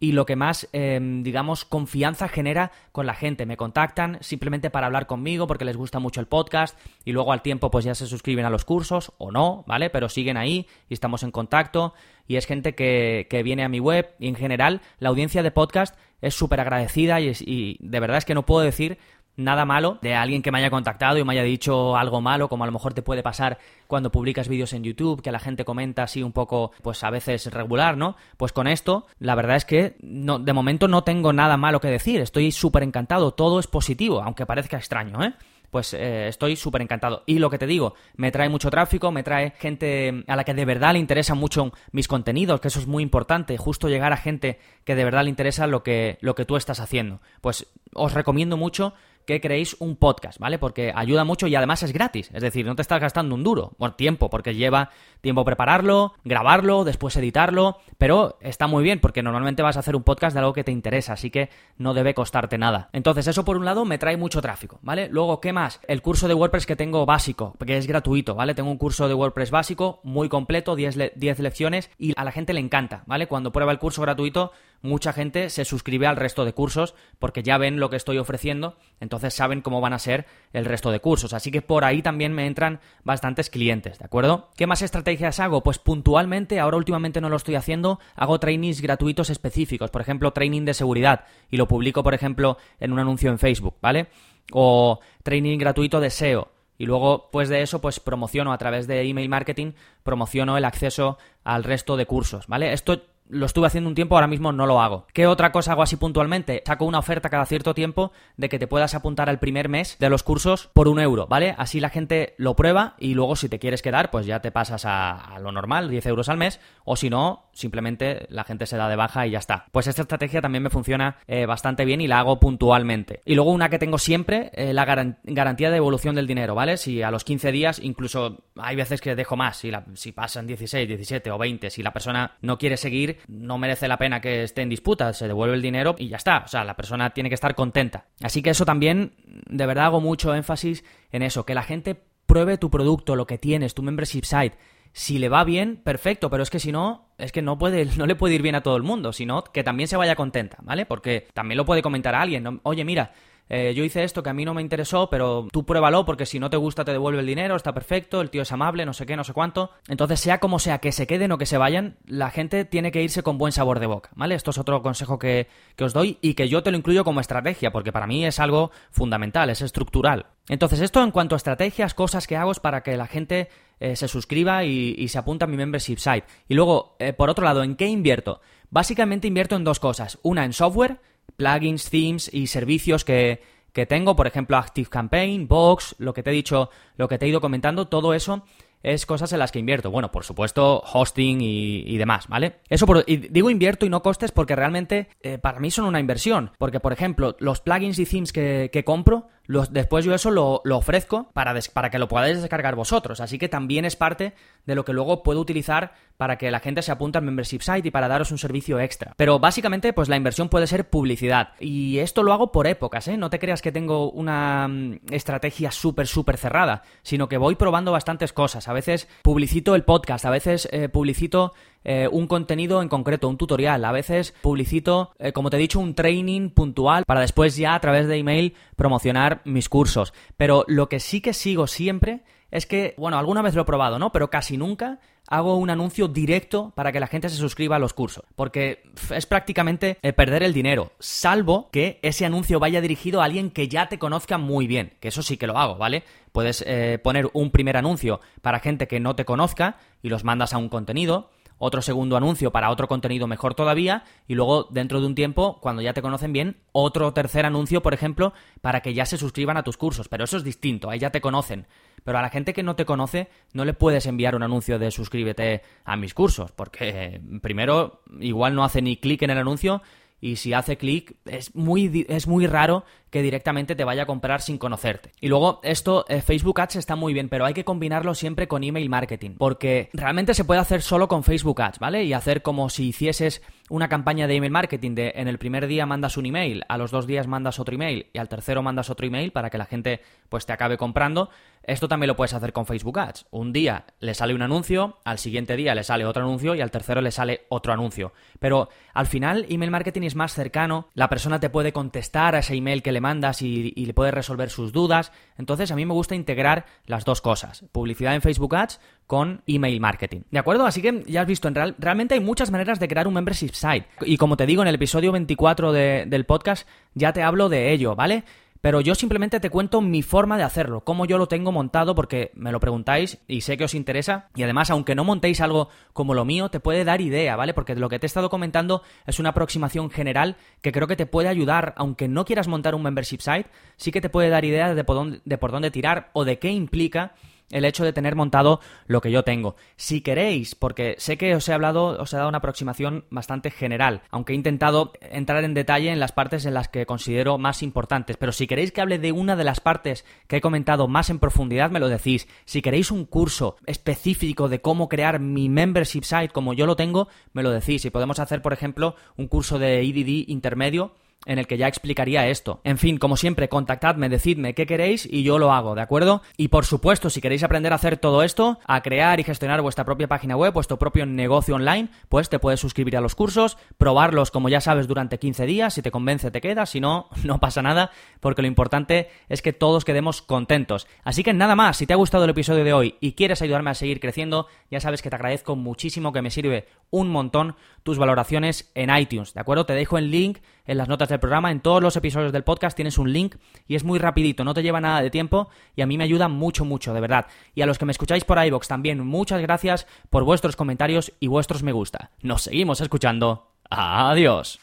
y 0.00 0.12
lo 0.12 0.26
que 0.26 0.36
más, 0.36 0.68
em, 0.72 1.22
digamos, 1.22 1.64
confianza 1.64 2.28
genera 2.28 2.72
con 2.92 3.06
la 3.06 3.14
gente. 3.14 3.46
Me 3.46 3.56
contactan 3.56 4.18
simplemente 4.20 4.70
para 4.70 4.86
hablar 4.86 5.06
conmigo 5.06 5.46
porque 5.46 5.64
les 5.64 5.76
gusta 5.76 5.98
mucho 5.98 6.20
el 6.20 6.26
podcast 6.26 6.78
y 7.04 7.12
luego 7.12 7.32
al 7.32 7.42
tiempo 7.42 7.70
pues 7.70 7.84
ya 7.84 7.94
se 7.94 8.06
suscriben 8.06 8.44
a 8.44 8.50
los 8.50 8.64
cursos 8.64 9.12
o 9.18 9.30
no, 9.30 9.64
¿vale? 9.66 9.90
Pero 9.90 10.08
siguen 10.08 10.36
ahí 10.36 10.66
y 10.88 10.94
estamos 10.94 11.22
en 11.22 11.30
contacto 11.30 11.94
y 12.26 12.36
es 12.36 12.46
gente 12.46 12.74
que, 12.74 13.26
que 13.30 13.42
viene 13.42 13.64
a 13.64 13.68
mi 13.68 13.80
web 13.80 14.14
y 14.18 14.28
en 14.28 14.34
general 14.34 14.82
la 14.98 15.10
audiencia 15.10 15.42
de 15.42 15.50
podcast 15.50 15.96
es 16.20 16.34
súper 16.34 16.60
agradecida 16.60 17.20
y, 17.20 17.32
y 17.40 17.78
de 17.80 18.00
verdad 18.00 18.18
es 18.18 18.24
que 18.24 18.34
no 18.34 18.46
puedo 18.46 18.64
decir 18.64 18.98
nada 19.36 19.64
malo 19.64 19.98
de 20.02 20.14
alguien 20.14 20.42
que 20.42 20.50
me 20.50 20.58
haya 20.58 20.70
contactado 20.70 21.18
y 21.18 21.24
me 21.24 21.32
haya 21.32 21.42
dicho 21.42 21.96
algo 21.96 22.20
malo, 22.20 22.48
como 22.48 22.64
a 22.64 22.66
lo 22.66 22.72
mejor 22.72 22.94
te 22.94 23.02
puede 23.02 23.22
pasar 23.22 23.58
cuando 23.86 24.10
publicas 24.10 24.48
vídeos 24.48 24.72
en 24.72 24.84
YouTube, 24.84 25.22
que 25.22 25.32
la 25.32 25.38
gente 25.38 25.64
comenta 25.64 26.04
así 26.04 26.22
un 26.22 26.32
poco, 26.32 26.72
pues 26.82 27.02
a 27.04 27.10
veces 27.10 27.52
regular, 27.52 27.96
¿no? 27.96 28.16
Pues 28.36 28.52
con 28.52 28.66
esto, 28.66 29.06
la 29.18 29.34
verdad 29.34 29.56
es 29.56 29.64
que 29.64 29.96
no, 30.00 30.38
de 30.38 30.52
momento 30.52 30.88
no 30.88 31.04
tengo 31.04 31.32
nada 31.32 31.56
malo 31.56 31.80
que 31.80 31.88
decir, 31.88 32.20
estoy 32.20 32.52
súper 32.52 32.82
encantado, 32.82 33.32
todo 33.32 33.58
es 33.58 33.66
positivo, 33.66 34.22
aunque 34.22 34.46
parezca 34.46 34.76
extraño, 34.76 35.22
¿eh? 35.22 35.34
pues 35.74 35.92
eh, 35.92 36.28
estoy 36.28 36.54
súper 36.54 36.82
encantado. 36.82 37.24
Y 37.26 37.40
lo 37.40 37.50
que 37.50 37.58
te 37.58 37.66
digo, 37.66 37.94
me 38.14 38.30
trae 38.30 38.48
mucho 38.48 38.70
tráfico, 38.70 39.10
me 39.10 39.24
trae 39.24 39.54
gente 39.58 40.22
a 40.28 40.36
la 40.36 40.44
que 40.44 40.54
de 40.54 40.64
verdad 40.64 40.92
le 40.92 41.00
interesan 41.00 41.36
mucho 41.36 41.72
mis 41.90 42.06
contenidos, 42.06 42.60
que 42.60 42.68
eso 42.68 42.78
es 42.78 42.86
muy 42.86 43.02
importante, 43.02 43.58
justo 43.58 43.88
llegar 43.88 44.12
a 44.12 44.16
gente 44.16 44.60
que 44.84 44.94
de 44.94 45.02
verdad 45.02 45.24
le 45.24 45.30
interesa 45.30 45.66
lo 45.66 45.82
que, 45.82 46.16
lo 46.20 46.36
que 46.36 46.44
tú 46.44 46.54
estás 46.54 46.78
haciendo. 46.78 47.20
Pues 47.40 47.66
os 47.92 48.14
recomiendo 48.14 48.56
mucho 48.56 48.94
que 49.26 49.40
creéis 49.40 49.76
un 49.78 49.96
podcast, 49.96 50.38
¿vale? 50.38 50.58
Porque 50.58 50.92
ayuda 50.94 51.24
mucho 51.24 51.46
y 51.46 51.54
además 51.54 51.82
es 51.82 51.92
gratis. 51.92 52.30
Es 52.32 52.42
decir, 52.42 52.66
no 52.66 52.76
te 52.76 52.82
estás 52.82 53.00
gastando 53.00 53.34
un 53.34 53.42
duro, 53.42 53.72
por 53.78 53.96
tiempo, 53.96 54.30
porque 54.30 54.54
lleva 54.54 54.90
tiempo 55.20 55.44
prepararlo, 55.44 56.14
grabarlo, 56.24 56.84
después 56.84 57.16
editarlo, 57.16 57.78
pero 57.98 58.38
está 58.40 58.66
muy 58.66 58.82
bien 58.82 59.00
porque 59.00 59.22
normalmente 59.22 59.62
vas 59.62 59.76
a 59.76 59.80
hacer 59.80 59.96
un 59.96 60.02
podcast 60.02 60.34
de 60.34 60.40
algo 60.40 60.52
que 60.52 60.64
te 60.64 60.72
interesa, 60.72 61.14
así 61.14 61.30
que 61.30 61.50
no 61.78 61.94
debe 61.94 62.14
costarte 62.14 62.58
nada. 62.58 62.90
Entonces, 62.92 63.26
eso 63.26 63.44
por 63.44 63.56
un 63.56 63.64
lado 63.64 63.84
me 63.84 63.98
trae 63.98 64.16
mucho 64.16 64.42
tráfico, 64.42 64.78
¿vale? 64.82 65.08
Luego, 65.08 65.40
¿qué 65.40 65.52
más? 65.52 65.80
El 65.88 66.02
curso 66.02 66.28
de 66.28 66.34
WordPress 66.34 66.66
que 66.66 66.76
tengo 66.76 67.06
básico, 67.06 67.56
que 67.64 67.76
es 67.76 67.86
gratuito, 67.86 68.34
¿vale? 68.34 68.54
Tengo 68.54 68.70
un 68.70 68.78
curso 68.78 69.08
de 69.08 69.14
WordPress 69.14 69.50
básico 69.50 70.00
muy 70.02 70.28
completo, 70.28 70.76
10, 70.76 71.12
10 71.16 71.38
lecciones 71.38 71.90
y 71.98 72.12
a 72.16 72.24
la 72.24 72.32
gente 72.32 72.52
le 72.52 72.60
encanta, 72.60 73.04
¿vale? 73.06 73.26
Cuando 73.26 73.52
prueba 73.52 73.72
el 73.72 73.78
curso 73.78 74.02
gratuito, 74.02 74.52
mucha 74.84 75.14
gente 75.14 75.48
se 75.48 75.64
suscribe 75.64 76.06
al 76.06 76.16
resto 76.16 76.44
de 76.44 76.52
cursos 76.52 76.94
porque 77.18 77.42
ya 77.42 77.56
ven 77.56 77.80
lo 77.80 77.88
que 77.88 77.96
estoy 77.96 78.18
ofreciendo, 78.18 78.76
entonces 79.00 79.32
saben 79.32 79.62
cómo 79.62 79.80
van 79.80 79.94
a 79.94 79.98
ser 79.98 80.26
el 80.52 80.66
resto 80.66 80.90
de 80.90 81.00
cursos. 81.00 81.32
Así 81.32 81.50
que 81.50 81.62
por 81.62 81.84
ahí 81.84 82.02
también 82.02 82.34
me 82.34 82.46
entran 82.46 82.80
bastantes 83.02 83.48
clientes, 83.48 83.98
¿de 83.98 84.04
acuerdo? 84.04 84.50
¿Qué 84.56 84.66
más 84.66 84.82
estrategias 84.82 85.40
hago? 85.40 85.62
Pues 85.62 85.78
puntualmente, 85.78 86.60
ahora 86.60 86.76
últimamente 86.76 87.22
no 87.22 87.30
lo 87.30 87.36
estoy 87.36 87.54
haciendo, 87.54 87.98
hago 88.14 88.38
trainings 88.38 88.82
gratuitos 88.82 89.30
específicos, 89.30 89.90
por 89.90 90.02
ejemplo, 90.02 90.32
training 90.32 90.66
de 90.66 90.74
seguridad, 90.74 91.24
y 91.50 91.56
lo 91.56 91.66
publico, 91.66 92.02
por 92.02 92.12
ejemplo, 92.12 92.58
en 92.78 92.92
un 92.92 92.98
anuncio 92.98 93.30
en 93.30 93.38
Facebook, 93.38 93.76
¿vale? 93.80 94.08
O 94.52 95.00
training 95.22 95.56
gratuito 95.56 95.98
de 95.98 96.10
SEO, 96.10 96.52
y 96.76 96.84
luego, 96.84 97.30
pues 97.30 97.48
de 97.48 97.62
eso, 97.62 97.80
pues 97.80 98.00
promociono 98.00 98.52
a 98.52 98.58
través 98.58 98.86
de 98.86 99.00
email 99.02 99.30
marketing, 99.30 99.72
promociono 100.02 100.58
el 100.58 100.64
acceso 100.66 101.16
al 101.42 101.64
resto 101.64 101.96
de 101.96 102.04
cursos, 102.04 102.46
¿vale? 102.48 102.72
Esto 102.72 103.13
lo 103.28 103.46
estuve 103.46 103.66
haciendo 103.66 103.88
un 103.88 103.94
tiempo, 103.94 104.14
ahora 104.14 104.26
mismo 104.26 104.52
no 104.52 104.66
lo 104.66 104.80
hago. 104.80 105.06
¿Qué 105.12 105.26
otra 105.26 105.52
cosa 105.52 105.72
hago 105.72 105.82
así 105.82 105.96
puntualmente? 105.96 106.62
Saco 106.66 106.84
una 106.84 106.98
oferta 106.98 107.30
cada 107.30 107.46
cierto 107.46 107.74
tiempo 107.74 108.12
de 108.36 108.48
que 108.48 108.58
te 108.58 108.66
puedas 108.66 108.94
apuntar 108.94 109.28
al 109.28 109.38
primer 109.38 109.68
mes 109.68 109.96
de 109.98 110.10
los 110.10 110.22
cursos 110.22 110.70
por 110.74 110.88
un 110.88 111.00
euro, 111.00 111.26
¿vale? 111.26 111.54
Así 111.56 111.80
la 111.80 111.88
gente 111.88 112.34
lo 112.36 112.54
prueba 112.54 112.94
y 112.98 113.14
luego 113.14 113.36
si 113.36 113.48
te 113.48 113.58
quieres 113.58 113.82
quedar, 113.82 114.10
pues 114.10 114.26
ya 114.26 114.40
te 114.40 114.50
pasas 114.50 114.84
a, 114.84 115.38
lo 115.40 115.52
normal, 115.52 115.88
10 115.88 116.06
euros 116.06 116.28
al 116.28 116.36
mes, 116.36 116.60
o 116.84 116.96
si 116.96 117.10
no, 117.10 117.48
simplemente 117.52 118.26
la 118.28 118.44
gente 118.44 118.66
se 118.66 118.76
da 118.76 118.88
de 118.88 118.96
baja 118.96 119.26
y 119.26 119.30
ya 119.30 119.38
está. 119.38 119.66
Pues 119.72 119.86
esta 119.86 120.02
estrategia 120.02 120.42
también 120.42 120.62
me 120.62 120.70
funciona 120.70 121.16
eh, 121.26 121.46
bastante 121.46 121.84
bien 121.84 122.00
y 122.00 122.08
la 122.08 122.18
hago 122.18 122.38
puntualmente. 122.40 123.20
Y 123.24 123.34
luego 123.34 123.50
una 123.50 123.70
que 123.70 123.78
tengo 123.78 123.98
siempre, 123.98 124.50
eh, 124.54 124.72
la 124.74 124.84
garantía 124.84 125.70
de 125.70 125.76
evolución 125.76 126.14
del 126.14 126.26
dinero, 126.26 126.54
¿vale? 126.54 126.76
Si 126.76 127.02
a 127.02 127.10
los 127.10 127.24
15 127.24 127.52
días, 127.52 127.78
incluso 127.78 128.44
hay 128.56 128.76
veces 128.76 129.00
que 129.00 129.14
dejo 129.14 129.36
más, 129.36 129.56
si, 129.56 129.72
si 129.94 130.12
pasan 130.12 130.46
16, 130.46 130.88
17 130.88 131.30
o 131.30 131.38
20, 131.38 131.70
si 131.70 131.82
la 131.82 131.92
persona 131.92 132.36
no 132.42 132.58
quiere 132.58 132.76
seguir, 132.76 133.13
no 133.28 133.58
merece 133.58 133.88
la 133.88 133.98
pena 133.98 134.20
que 134.20 134.42
esté 134.42 134.62
en 134.62 134.68
disputa, 134.68 135.12
se 135.12 135.28
devuelve 135.28 135.54
el 135.54 135.62
dinero 135.62 135.94
y 135.98 136.08
ya 136.08 136.16
está. 136.16 136.42
O 136.44 136.48
sea, 136.48 136.64
la 136.64 136.76
persona 136.76 137.10
tiene 137.10 137.28
que 137.28 137.34
estar 137.34 137.54
contenta. 137.54 138.06
Así 138.22 138.42
que 138.42 138.50
eso 138.50 138.64
también, 138.64 139.14
de 139.48 139.66
verdad 139.66 139.86
hago 139.86 140.00
mucho 140.00 140.34
énfasis 140.34 140.84
en 141.10 141.22
eso, 141.22 141.44
que 141.46 141.54
la 141.54 141.62
gente 141.62 141.96
pruebe 142.26 142.58
tu 142.58 142.70
producto, 142.70 143.16
lo 143.16 143.26
que 143.26 143.38
tienes, 143.38 143.74
tu 143.74 143.82
membership 143.82 144.24
site. 144.24 144.56
Si 144.92 145.18
le 145.18 145.28
va 145.28 145.42
bien, 145.44 145.76
perfecto, 145.82 146.30
pero 146.30 146.42
es 146.42 146.50
que 146.50 146.60
si 146.60 146.70
no, 146.70 147.08
es 147.18 147.32
que 147.32 147.42
no 147.42 147.58
puede, 147.58 147.84
no 147.96 148.06
le 148.06 148.14
puede 148.14 148.34
ir 148.34 148.42
bien 148.42 148.54
a 148.54 148.62
todo 148.62 148.76
el 148.76 148.82
mundo, 148.82 149.12
sino 149.12 149.42
que 149.44 149.64
también 149.64 149.88
se 149.88 149.96
vaya 149.96 150.14
contenta, 150.14 150.58
¿vale? 150.62 150.86
Porque 150.86 151.26
también 151.34 151.56
lo 151.56 151.64
puede 151.64 151.82
comentar 151.82 152.14
a 152.14 152.22
alguien, 152.22 152.60
oye, 152.62 152.84
mira, 152.84 153.12
eh, 153.48 153.74
yo 153.74 153.84
hice 153.84 154.04
esto 154.04 154.22
que 154.22 154.30
a 154.30 154.34
mí 154.34 154.44
no 154.44 154.54
me 154.54 154.62
interesó, 154.62 155.10
pero 155.10 155.46
tú 155.52 155.64
pruébalo 155.64 156.04
porque 156.04 156.24
si 156.24 156.38
no 156.38 156.48
te 156.48 156.56
gusta 156.56 156.84
te 156.84 156.92
devuelve 156.92 157.20
el 157.20 157.26
dinero, 157.26 157.56
está 157.56 157.74
perfecto, 157.74 158.20
el 158.20 158.30
tío 158.30 158.42
es 158.42 158.52
amable, 158.52 158.86
no 158.86 158.94
sé 158.94 159.04
qué, 159.04 159.16
no 159.16 159.24
sé 159.24 159.32
cuánto. 159.32 159.70
Entonces, 159.88 160.20
sea 160.20 160.40
como 160.40 160.58
sea, 160.58 160.78
que 160.78 160.92
se 160.92 161.06
queden 161.06 161.32
o 161.32 161.38
que 161.38 161.46
se 161.46 161.58
vayan, 161.58 161.96
la 162.06 162.30
gente 162.30 162.64
tiene 162.64 162.90
que 162.90 163.02
irse 163.02 163.22
con 163.22 163.36
buen 163.36 163.52
sabor 163.52 163.80
de 163.80 163.86
boca, 163.86 164.10
¿vale? 164.14 164.34
Esto 164.34 164.50
es 164.50 164.58
otro 164.58 164.82
consejo 164.82 165.18
que, 165.18 165.48
os 165.78 165.92
doy 165.92 166.18
y 166.22 166.34
que 166.34 166.48
yo 166.48 166.62
te 166.62 166.70
lo 166.70 166.78
incluyo 166.78 167.04
como 167.04 167.20
estrategia, 167.20 167.70
porque 167.70 167.92
para 167.92 168.06
mí 168.06 168.24
es 168.24 168.40
algo 168.40 168.70
fundamental, 168.90 169.50
es 169.50 169.60
estructural. 169.60 170.26
Entonces, 170.48 170.80
esto 170.80 171.02
en 171.02 171.10
cuanto 171.10 171.34
a 171.34 171.38
estrategias, 171.38 171.94
cosas 171.94 172.26
que 172.26 172.36
hago 172.36 172.52
es 172.52 172.60
para 172.60 172.82
que 172.82 172.96
la 172.96 173.06
gente 173.06 173.48
eh, 173.80 173.96
se 173.96 174.08
suscriba 174.08 174.64
y, 174.64 175.08
se 175.08 175.18
apunte 175.18 175.44
a 175.44 175.48
mi 175.48 175.56
membership 175.56 175.98
site. 175.98 176.24
Y 176.48 176.54
luego, 176.54 176.96
eh, 176.98 177.12
por 177.12 177.28
otro 177.28 177.44
lado, 177.44 177.62
¿en 177.62 177.76
qué 177.76 177.86
invierto? 177.86 178.40
Básicamente 178.70 179.28
invierto 179.28 179.56
en 179.56 179.64
dos 179.64 179.80
cosas. 179.80 180.18
Una 180.22 180.44
en 180.44 180.52
software, 180.52 181.00
plugins, 181.36 181.90
themes 181.90 182.30
y 182.32 182.46
servicios 182.46 183.04
que, 183.04 183.42
que 183.72 183.86
tengo, 183.86 184.16
por 184.16 184.26
ejemplo, 184.26 184.56
ActiveCampaign, 184.56 185.48
Box, 185.48 185.96
lo 185.98 186.14
que 186.14 186.22
te 186.22 186.30
he 186.30 186.34
dicho, 186.34 186.70
lo 186.96 187.08
que 187.08 187.18
te 187.18 187.26
he 187.26 187.28
ido 187.28 187.40
comentando, 187.40 187.88
todo 187.88 188.14
eso 188.14 188.44
es 188.84 189.06
cosas 189.06 189.32
en 189.32 189.38
las 189.40 189.50
que 189.50 189.58
invierto. 189.58 189.90
Bueno, 189.90 190.12
por 190.12 190.24
supuesto, 190.24 190.80
hosting 190.92 191.40
y, 191.40 191.96
demás, 191.96 192.28
¿vale? 192.28 192.60
Eso 192.68 192.86
por, 192.86 193.04
digo 193.04 193.50
invierto 193.50 193.86
y 193.86 193.88
no 193.88 194.02
costes 194.02 194.30
porque 194.30 194.54
realmente 194.54 195.08
eh, 195.22 195.38
para 195.38 195.58
mí 195.58 195.70
son 195.70 195.86
una 195.86 196.00
inversión. 196.00 196.52
Porque, 196.58 196.80
por 196.80 196.92
ejemplo, 196.92 197.34
los 197.40 197.60
plugins 197.60 197.98
y 197.98 198.06
themes 198.06 198.32
que, 198.32 198.70
que 198.72 198.84
compro 198.84 199.28
después 199.46 200.04
yo 200.04 200.14
eso 200.14 200.30
lo, 200.30 200.62
ofrezco 200.76 201.30
para, 201.32 201.54
que 201.90 201.98
lo 201.98 202.08
podáis 202.08 202.40
descargar 202.40 202.74
vosotros. 202.74 203.20
Así 203.20 203.38
que 203.38 203.48
también 203.48 203.84
es 203.84 203.96
parte 203.96 204.34
de 204.66 204.74
lo 204.74 204.84
que 204.84 204.92
luego 204.92 205.22
puedo 205.22 205.40
utilizar 205.40 205.92
para 206.16 206.38
que 206.38 206.50
la 206.50 206.60
gente 206.60 206.82
se 206.82 206.92
apunte 206.92 207.18
al 207.18 207.24
membership 207.24 207.60
site 207.60 207.88
y 207.88 207.90
para 207.90 208.08
daros 208.08 208.30
un 208.30 208.38
servicio 208.38 208.80
extra. 208.80 209.14
Pero 209.16 209.38
básicamente, 209.38 209.92
pues 209.92 210.08
la 210.08 210.16
inversión 210.16 210.48
puede 210.48 210.66
ser 210.66 210.88
publicidad. 210.88 211.52
Y 211.60 211.98
esto 211.98 212.22
lo 212.22 212.32
hago 212.32 212.52
por 212.52 212.66
épocas, 212.66 213.08
¿eh? 213.08 213.16
No 213.16 213.30
te 213.30 213.38
creas 213.38 213.62
que 213.62 213.72
tengo 213.72 214.10
una 214.10 214.68
mm, 214.68 215.00
estrategia 215.10 215.70
súper, 215.70 216.06
súper 216.06 216.36
cerrada, 216.36 216.82
sino 217.02 217.28
que 217.28 217.36
voy 217.36 217.56
probando 217.56 217.92
bastantes 217.92 218.32
cosas. 218.32 218.68
A 218.68 218.72
veces 218.72 219.08
publicito 219.22 219.74
el 219.74 219.84
podcast, 219.84 220.24
a 220.24 220.30
veces 220.30 220.68
eh, 220.72 220.88
publicito 220.88 221.52
eh, 221.84 222.08
un 222.10 222.26
contenido 222.26 222.80
en 222.80 222.88
concreto, 222.88 223.28
un 223.28 223.36
tutorial. 223.36 223.84
A 223.84 223.92
veces 223.92 224.34
publicito, 224.40 225.12
eh, 225.18 225.32
como 225.32 225.50
te 225.50 225.56
he 225.56 225.60
dicho, 225.60 225.78
un 225.78 225.94
training 225.94 226.48
puntual 226.48 227.04
para 227.04 227.20
después 227.20 227.56
ya 227.56 227.74
a 227.74 227.80
través 227.80 228.08
de 228.08 228.16
email 228.16 228.54
promocionar 228.74 229.42
mis 229.44 229.68
cursos. 229.68 230.14
Pero 230.36 230.64
lo 230.66 230.88
que 230.88 230.98
sí 230.98 231.20
que 231.20 231.34
sigo 231.34 231.66
siempre 231.66 232.22
es 232.50 232.66
que, 232.66 232.94
bueno, 232.96 233.18
alguna 233.18 233.42
vez 233.42 233.54
lo 233.54 233.62
he 233.62 233.66
probado, 233.66 233.98
¿no? 233.98 234.12
Pero 234.12 234.30
casi 234.30 234.56
nunca 234.56 235.00
hago 235.26 235.56
un 235.56 235.70
anuncio 235.70 236.06
directo 236.06 236.72
para 236.74 236.92
que 236.92 237.00
la 237.00 237.06
gente 237.06 237.28
se 237.28 237.36
suscriba 237.36 237.76
a 237.76 237.78
los 237.78 237.92
cursos. 237.92 238.24
Porque 238.34 238.82
es 239.10 239.26
prácticamente 239.26 239.98
eh, 240.00 240.12
perder 240.14 240.42
el 240.42 240.54
dinero. 240.54 240.92
Salvo 241.00 241.68
que 241.70 241.98
ese 242.02 242.24
anuncio 242.24 242.60
vaya 242.60 242.80
dirigido 242.80 243.20
a 243.20 243.24
alguien 243.24 243.50
que 243.50 243.68
ya 243.68 243.88
te 243.88 243.98
conozca 243.98 244.38
muy 244.38 244.66
bien. 244.66 244.94
Que 245.00 245.08
eso 245.08 245.22
sí 245.22 245.36
que 245.36 245.46
lo 245.46 245.58
hago, 245.58 245.76
¿vale? 245.76 246.04
Puedes 246.32 246.64
poner 247.02 247.30
un 247.32 247.50
primer 247.50 247.76
anuncio 247.76 248.20
para 248.42 248.58
gente 248.58 248.88
que 248.88 248.98
no 248.98 249.14
te 249.14 249.24
conozca 249.24 249.76
y 250.02 250.08
los 250.08 250.24
mandas 250.24 250.52
a 250.52 250.58
un 250.58 250.68
contenido 250.68 251.30
otro 251.64 251.82
segundo 251.82 252.16
anuncio 252.16 252.50
para 252.50 252.70
otro 252.70 252.88
contenido 252.88 253.26
mejor 253.26 253.54
todavía 253.54 254.04
y 254.28 254.34
luego 254.34 254.68
dentro 254.70 255.00
de 255.00 255.06
un 255.06 255.14
tiempo, 255.14 255.58
cuando 255.60 255.80
ya 255.80 255.94
te 255.94 256.02
conocen 256.02 256.32
bien, 256.32 256.58
otro 256.72 257.12
tercer 257.12 257.46
anuncio, 257.46 257.82
por 257.82 257.94
ejemplo, 257.94 258.34
para 258.60 258.80
que 258.80 258.92
ya 258.92 259.06
se 259.06 259.16
suscriban 259.16 259.56
a 259.56 259.62
tus 259.62 259.76
cursos. 259.76 260.08
Pero 260.08 260.24
eso 260.24 260.36
es 260.36 260.44
distinto, 260.44 260.90
ahí 260.90 260.98
ya 260.98 261.10
te 261.10 261.20
conocen. 261.20 261.66
Pero 262.04 262.18
a 262.18 262.22
la 262.22 262.28
gente 262.28 262.52
que 262.52 262.62
no 262.62 262.76
te 262.76 262.84
conoce 262.84 263.28
no 263.54 263.64
le 263.64 263.72
puedes 263.72 264.04
enviar 264.04 264.36
un 264.36 264.42
anuncio 264.42 264.78
de 264.78 264.90
suscríbete 264.90 265.62
a 265.84 265.96
mis 265.96 266.12
cursos, 266.12 266.52
porque 266.52 267.20
primero 267.40 268.02
igual 268.20 268.54
no 268.54 268.62
hace 268.62 268.82
ni 268.82 268.98
clic 268.98 269.22
en 269.22 269.30
el 269.30 269.38
anuncio 269.38 269.82
y 270.20 270.36
si 270.36 270.52
hace 270.54 270.76
clic 270.76 271.16
es 271.26 271.54
muy, 271.54 272.06
es 272.08 272.26
muy 272.26 272.46
raro 272.46 272.84
que 273.10 273.22
directamente 273.22 273.76
te 273.76 273.84
vaya 273.84 274.04
a 274.04 274.06
comprar 274.06 274.40
sin 274.40 274.58
conocerte. 274.58 275.12
Y 275.20 275.28
luego 275.28 275.60
esto, 275.62 276.04
eh, 276.08 276.20
Facebook 276.20 276.60
Ads 276.60 276.76
está 276.76 276.96
muy 276.96 277.12
bien, 277.12 277.28
pero 277.28 277.44
hay 277.44 277.54
que 277.54 277.64
combinarlo 277.64 278.14
siempre 278.14 278.48
con 278.48 278.64
email 278.64 278.88
marketing, 278.88 279.36
porque 279.38 279.90
realmente 279.92 280.34
se 280.34 280.44
puede 280.44 280.60
hacer 280.60 280.82
solo 280.82 281.08
con 281.08 281.24
Facebook 281.24 281.60
Ads, 281.60 281.78
¿vale? 281.78 282.04
Y 282.04 282.12
hacer 282.12 282.42
como 282.42 282.70
si 282.70 282.88
hicieses 282.88 283.42
una 283.70 283.88
campaña 283.88 284.26
de 284.26 284.34
email 284.34 284.52
marketing 284.52 284.94
de 284.94 285.12
en 285.16 285.26
el 285.26 285.38
primer 285.38 285.66
día 285.66 285.86
mandas 285.86 286.16
un 286.16 286.26
email, 286.26 286.64
a 286.68 286.76
los 286.76 286.90
dos 286.90 287.06
días 287.06 287.26
mandas 287.26 287.58
otro 287.58 287.74
email 287.74 288.06
y 288.12 288.18
al 288.18 288.28
tercero 288.28 288.62
mandas 288.62 288.90
otro 288.90 289.06
email 289.06 289.32
para 289.32 289.48
que 289.48 289.56
la 289.56 289.64
gente 289.64 290.02
pues 290.28 290.44
te 290.44 290.52
acabe 290.52 290.76
comprando. 290.76 291.30
Esto 291.62 291.88
también 291.88 292.08
lo 292.08 292.16
puedes 292.16 292.34
hacer 292.34 292.52
con 292.52 292.66
Facebook 292.66 292.98
Ads. 292.98 293.26
Un 293.30 293.52
día 293.52 293.86
le 293.98 294.12
sale 294.12 294.34
un 294.34 294.42
anuncio, 294.42 294.98
al 295.04 295.18
siguiente 295.18 295.56
día 295.56 295.74
le 295.74 295.82
sale 295.82 296.04
otro 296.04 296.22
anuncio 296.22 296.54
y 296.54 296.60
al 296.60 296.70
tercero 296.70 297.00
le 297.00 297.10
sale 297.10 297.46
otro 297.48 297.72
anuncio. 297.72 298.12
Pero 298.38 298.68
al 298.92 299.06
final 299.06 299.46
email 299.48 299.70
marketing 299.70 300.02
es 300.02 300.14
más 300.14 300.34
cercano, 300.34 300.88
la 300.92 301.08
persona 301.08 301.40
te 301.40 301.48
puede 301.48 301.72
contestar 301.72 302.34
a 302.34 302.40
ese 302.40 302.54
email 302.54 302.82
que 302.82 302.92
le 302.92 303.00
mandas 303.00 303.40
y, 303.40 303.72
le 303.74 303.94
puede 303.94 304.10
resolver 304.10 304.50
sus 304.50 304.72
dudas. 304.72 305.10
Entonces 305.38 305.70
a 305.70 305.76
mí 305.76 305.86
me 305.86 305.94
gusta 305.94 306.14
integrar 306.14 306.66
las 306.84 307.06
dos 307.06 307.22
cosas, 307.22 307.64
publicidad 307.72 308.14
en 308.14 308.20
Facebook 308.20 308.54
Ads 308.56 308.80
con 309.06 309.42
email 309.46 309.80
marketing. 309.80 310.22
¿De 310.30 310.38
acuerdo? 310.38 310.66
Así 310.66 310.80
que 310.80 311.04
ya 311.06 311.22
has 311.22 311.26
visto, 311.26 311.48
en 311.48 311.54
real, 311.54 311.74
realmente 311.78 312.14
hay 312.14 312.20
muchas 312.20 312.50
maneras 312.50 312.80
de 312.80 312.88
crear 312.88 313.06
un 313.06 313.14
membership 313.14 313.52
site. 313.52 313.86
Y 314.02 314.16
como 314.16 314.36
te 314.36 314.46
digo, 314.46 314.62
en 314.62 314.68
el 314.68 314.74
episodio 314.76 315.12
24 315.12 315.72
del 315.72 316.24
podcast 316.26 316.66
ya 316.94 317.12
te 317.12 317.22
hablo 317.22 317.48
de 317.48 317.72
ello, 317.72 317.94
¿vale? 317.94 318.24
Pero 318.64 318.80
yo 318.80 318.94
simplemente 318.94 319.40
te 319.40 319.50
cuento 319.50 319.82
mi 319.82 320.00
forma 320.00 320.38
de 320.38 320.42
hacerlo, 320.42 320.84
cómo 320.84 321.04
yo 321.04 321.18
lo 321.18 321.28
tengo 321.28 321.52
montado, 321.52 321.94
porque 321.94 322.30
me 322.34 322.50
lo 322.50 322.60
preguntáis 322.60 323.18
y 323.28 323.42
sé 323.42 323.58
que 323.58 323.64
os 323.64 323.74
interesa. 323.74 324.30
Y 324.34 324.42
además, 324.42 324.70
aunque 324.70 324.94
no 324.94 325.04
montéis 325.04 325.42
algo 325.42 325.68
como 325.92 326.14
lo 326.14 326.24
mío, 326.24 326.48
te 326.48 326.60
puede 326.60 326.82
dar 326.82 327.02
idea, 327.02 327.36
¿vale? 327.36 327.52
Porque 327.52 327.74
lo 327.74 327.90
que 327.90 327.98
te 327.98 328.06
he 328.06 328.08
estado 328.08 328.30
comentando 328.30 328.80
es 329.06 329.18
una 329.18 329.28
aproximación 329.28 329.90
general 329.90 330.36
que 330.62 330.72
creo 330.72 330.88
que 330.88 330.96
te 330.96 331.04
puede 331.04 331.28
ayudar, 331.28 331.74
aunque 331.76 332.08
no 332.08 332.24
quieras 332.24 332.48
montar 332.48 332.74
un 332.74 332.82
membership 332.82 333.20
site, 333.20 333.50
sí 333.76 333.92
que 333.92 334.00
te 334.00 334.08
puede 334.08 334.30
dar 334.30 334.46
idea 334.46 334.74
de 334.74 334.76
de 334.76 335.38
por 335.38 335.52
dónde 335.52 335.70
tirar 335.70 336.08
o 336.14 336.24
de 336.24 336.38
qué 336.38 336.50
implica 336.50 337.12
el 337.50 337.64
hecho 337.64 337.84
de 337.84 337.92
tener 337.92 338.16
montado 338.16 338.60
lo 338.86 339.00
que 339.00 339.10
yo 339.10 339.22
tengo. 339.22 339.56
Si 339.76 340.00
queréis, 340.00 340.54
porque 340.54 340.96
sé 340.98 341.16
que 341.16 341.34
os 341.34 341.48
he 341.48 341.52
hablado, 341.52 342.00
os 342.00 342.12
he 342.12 342.16
dado 342.16 342.28
una 342.28 342.38
aproximación 342.38 343.04
bastante 343.10 343.50
general, 343.50 344.02
aunque 344.10 344.32
he 344.32 344.36
intentado 344.36 344.92
entrar 345.00 345.44
en 345.44 345.54
detalle 345.54 345.90
en 345.90 346.00
las 346.00 346.12
partes 346.12 346.46
en 346.46 346.54
las 346.54 346.68
que 346.68 346.86
considero 346.86 347.38
más 347.38 347.62
importantes, 347.62 348.16
pero 348.16 348.32
si 348.32 348.46
queréis 348.46 348.72
que 348.72 348.80
hable 348.80 348.98
de 348.98 349.12
una 349.12 349.36
de 349.36 349.44
las 349.44 349.60
partes 349.60 350.04
que 350.26 350.36
he 350.36 350.40
comentado 350.40 350.88
más 350.88 351.10
en 351.10 351.18
profundidad, 351.18 351.70
me 351.70 351.80
lo 351.80 351.88
decís. 351.88 352.28
Si 352.44 352.62
queréis 352.62 352.90
un 352.90 353.04
curso 353.04 353.56
específico 353.66 354.48
de 354.48 354.60
cómo 354.60 354.88
crear 354.88 355.20
mi 355.20 355.48
membership 355.48 356.02
site 356.02 356.30
como 356.30 356.54
yo 356.54 356.66
lo 356.66 356.76
tengo, 356.76 357.08
me 357.32 357.42
lo 357.42 357.50
decís. 357.50 357.84
Y 357.84 357.90
podemos 357.90 358.18
hacer, 358.18 358.42
por 358.42 358.52
ejemplo, 358.52 358.96
un 359.16 359.28
curso 359.28 359.58
de 359.58 359.80
EDD 359.80 360.28
intermedio 360.28 360.92
en 361.26 361.38
el 361.38 361.46
que 361.46 361.56
ya 361.56 361.68
explicaría 361.68 362.28
esto. 362.28 362.60
En 362.64 362.78
fin, 362.78 362.98
como 362.98 363.16
siempre, 363.16 363.48
contactadme, 363.48 364.08
decidme 364.08 364.54
qué 364.54 364.66
queréis 364.66 365.08
y 365.10 365.22
yo 365.22 365.38
lo 365.38 365.52
hago, 365.52 365.74
¿de 365.74 365.82
acuerdo? 365.82 366.22
Y 366.36 366.48
por 366.48 366.64
supuesto, 366.64 367.10
si 367.10 367.20
queréis 367.20 367.42
aprender 367.42 367.72
a 367.72 367.76
hacer 367.76 367.96
todo 367.96 368.22
esto, 368.22 368.58
a 368.66 368.82
crear 368.82 369.20
y 369.20 369.24
gestionar 369.24 369.62
vuestra 369.62 369.84
propia 369.84 370.08
página 370.08 370.36
web, 370.36 370.52
vuestro 370.52 370.78
propio 370.78 371.06
negocio 371.06 371.54
online, 371.54 371.88
pues 372.08 372.28
te 372.28 372.38
puedes 372.38 372.60
suscribir 372.60 372.96
a 372.96 373.00
los 373.00 373.14
cursos, 373.14 373.56
probarlos 373.78 374.30
como 374.30 374.48
ya 374.48 374.60
sabes 374.60 374.86
durante 374.86 375.18
15 375.18 375.46
días, 375.46 375.74
si 375.74 375.82
te 375.82 375.90
convence 375.90 376.30
te 376.30 376.40
quedas, 376.40 376.70
si 376.70 376.80
no, 376.80 377.08
no 377.24 377.40
pasa 377.40 377.62
nada, 377.62 377.90
porque 378.20 378.42
lo 378.42 378.48
importante 378.48 379.08
es 379.28 379.42
que 379.42 379.52
todos 379.52 379.84
quedemos 379.84 380.22
contentos. 380.22 380.86
Así 381.02 381.22
que 381.22 381.32
nada 381.32 381.56
más, 381.56 381.76
si 381.76 381.86
te 381.86 381.92
ha 381.92 381.96
gustado 381.96 382.24
el 382.24 382.30
episodio 382.30 382.64
de 382.64 382.72
hoy 382.72 382.96
y 383.00 383.12
quieres 383.12 383.42
ayudarme 383.42 383.70
a 383.70 383.74
seguir 383.74 384.00
creciendo, 384.00 384.46
ya 384.70 384.80
sabes 384.80 385.02
que 385.02 385.10
te 385.10 385.16
agradezco 385.16 385.56
muchísimo 385.56 386.12
que 386.12 386.22
me 386.22 386.30
sirve 386.30 386.66
un 386.90 387.08
montón 387.08 387.56
tus 387.82 387.98
valoraciones 387.98 388.70
en 388.74 388.94
iTunes, 388.96 389.34
¿de 389.34 389.40
acuerdo? 389.40 389.66
Te 389.66 389.74
dejo 389.74 389.98
el 389.98 390.10
link 390.10 390.38
en 390.66 390.78
las 390.78 390.88
notas 390.88 391.08
del 391.08 391.20
programa. 391.20 391.50
En 391.50 391.60
todos 391.60 391.82
los 391.82 391.96
episodios 391.96 392.32
del 392.32 392.44
podcast 392.44 392.76
tienes 392.76 392.98
un 392.98 393.12
link 393.12 393.36
y 393.66 393.74
es 393.74 393.84
muy 393.84 393.98
rapidito, 393.98 394.44
no 394.44 394.54
te 394.54 394.62
lleva 394.62 394.80
nada 394.80 395.02
de 395.02 395.10
tiempo 395.10 395.48
y 395.76 395.82
a 395.82 395.86
mí 395.86 395.98
me 395.98 396.04
ayuda 396.04 396.28
mucho, 396.28 396.64
mucho, 396.64 396.94
de 396.94 397.00
verdad. 397.00 397.26
Y 397.54 397.62
a 397.62 397.66
los 397.66 397.78
que 397.78 397.84
me 397.84 397.92
escucháis 397.92 398.24
por 398.24 398.44
iVoox 398.44 398.68
también, 398.68 399.06
muchas 399.06 399.40
gracias 399.40 399.86
por 400.10 400.24
vuestros 400.24 400.56
comentarios 400.56 401.12
y 401.20 401.28
vuestros 401.28 401.62
me 401.62 401.72
gusta. 401.72 402.10
Nos 402.22 402.42
seguimos 402.42 402.80
escuchando. 402.80 403.50
Adiós. 403.70 404.60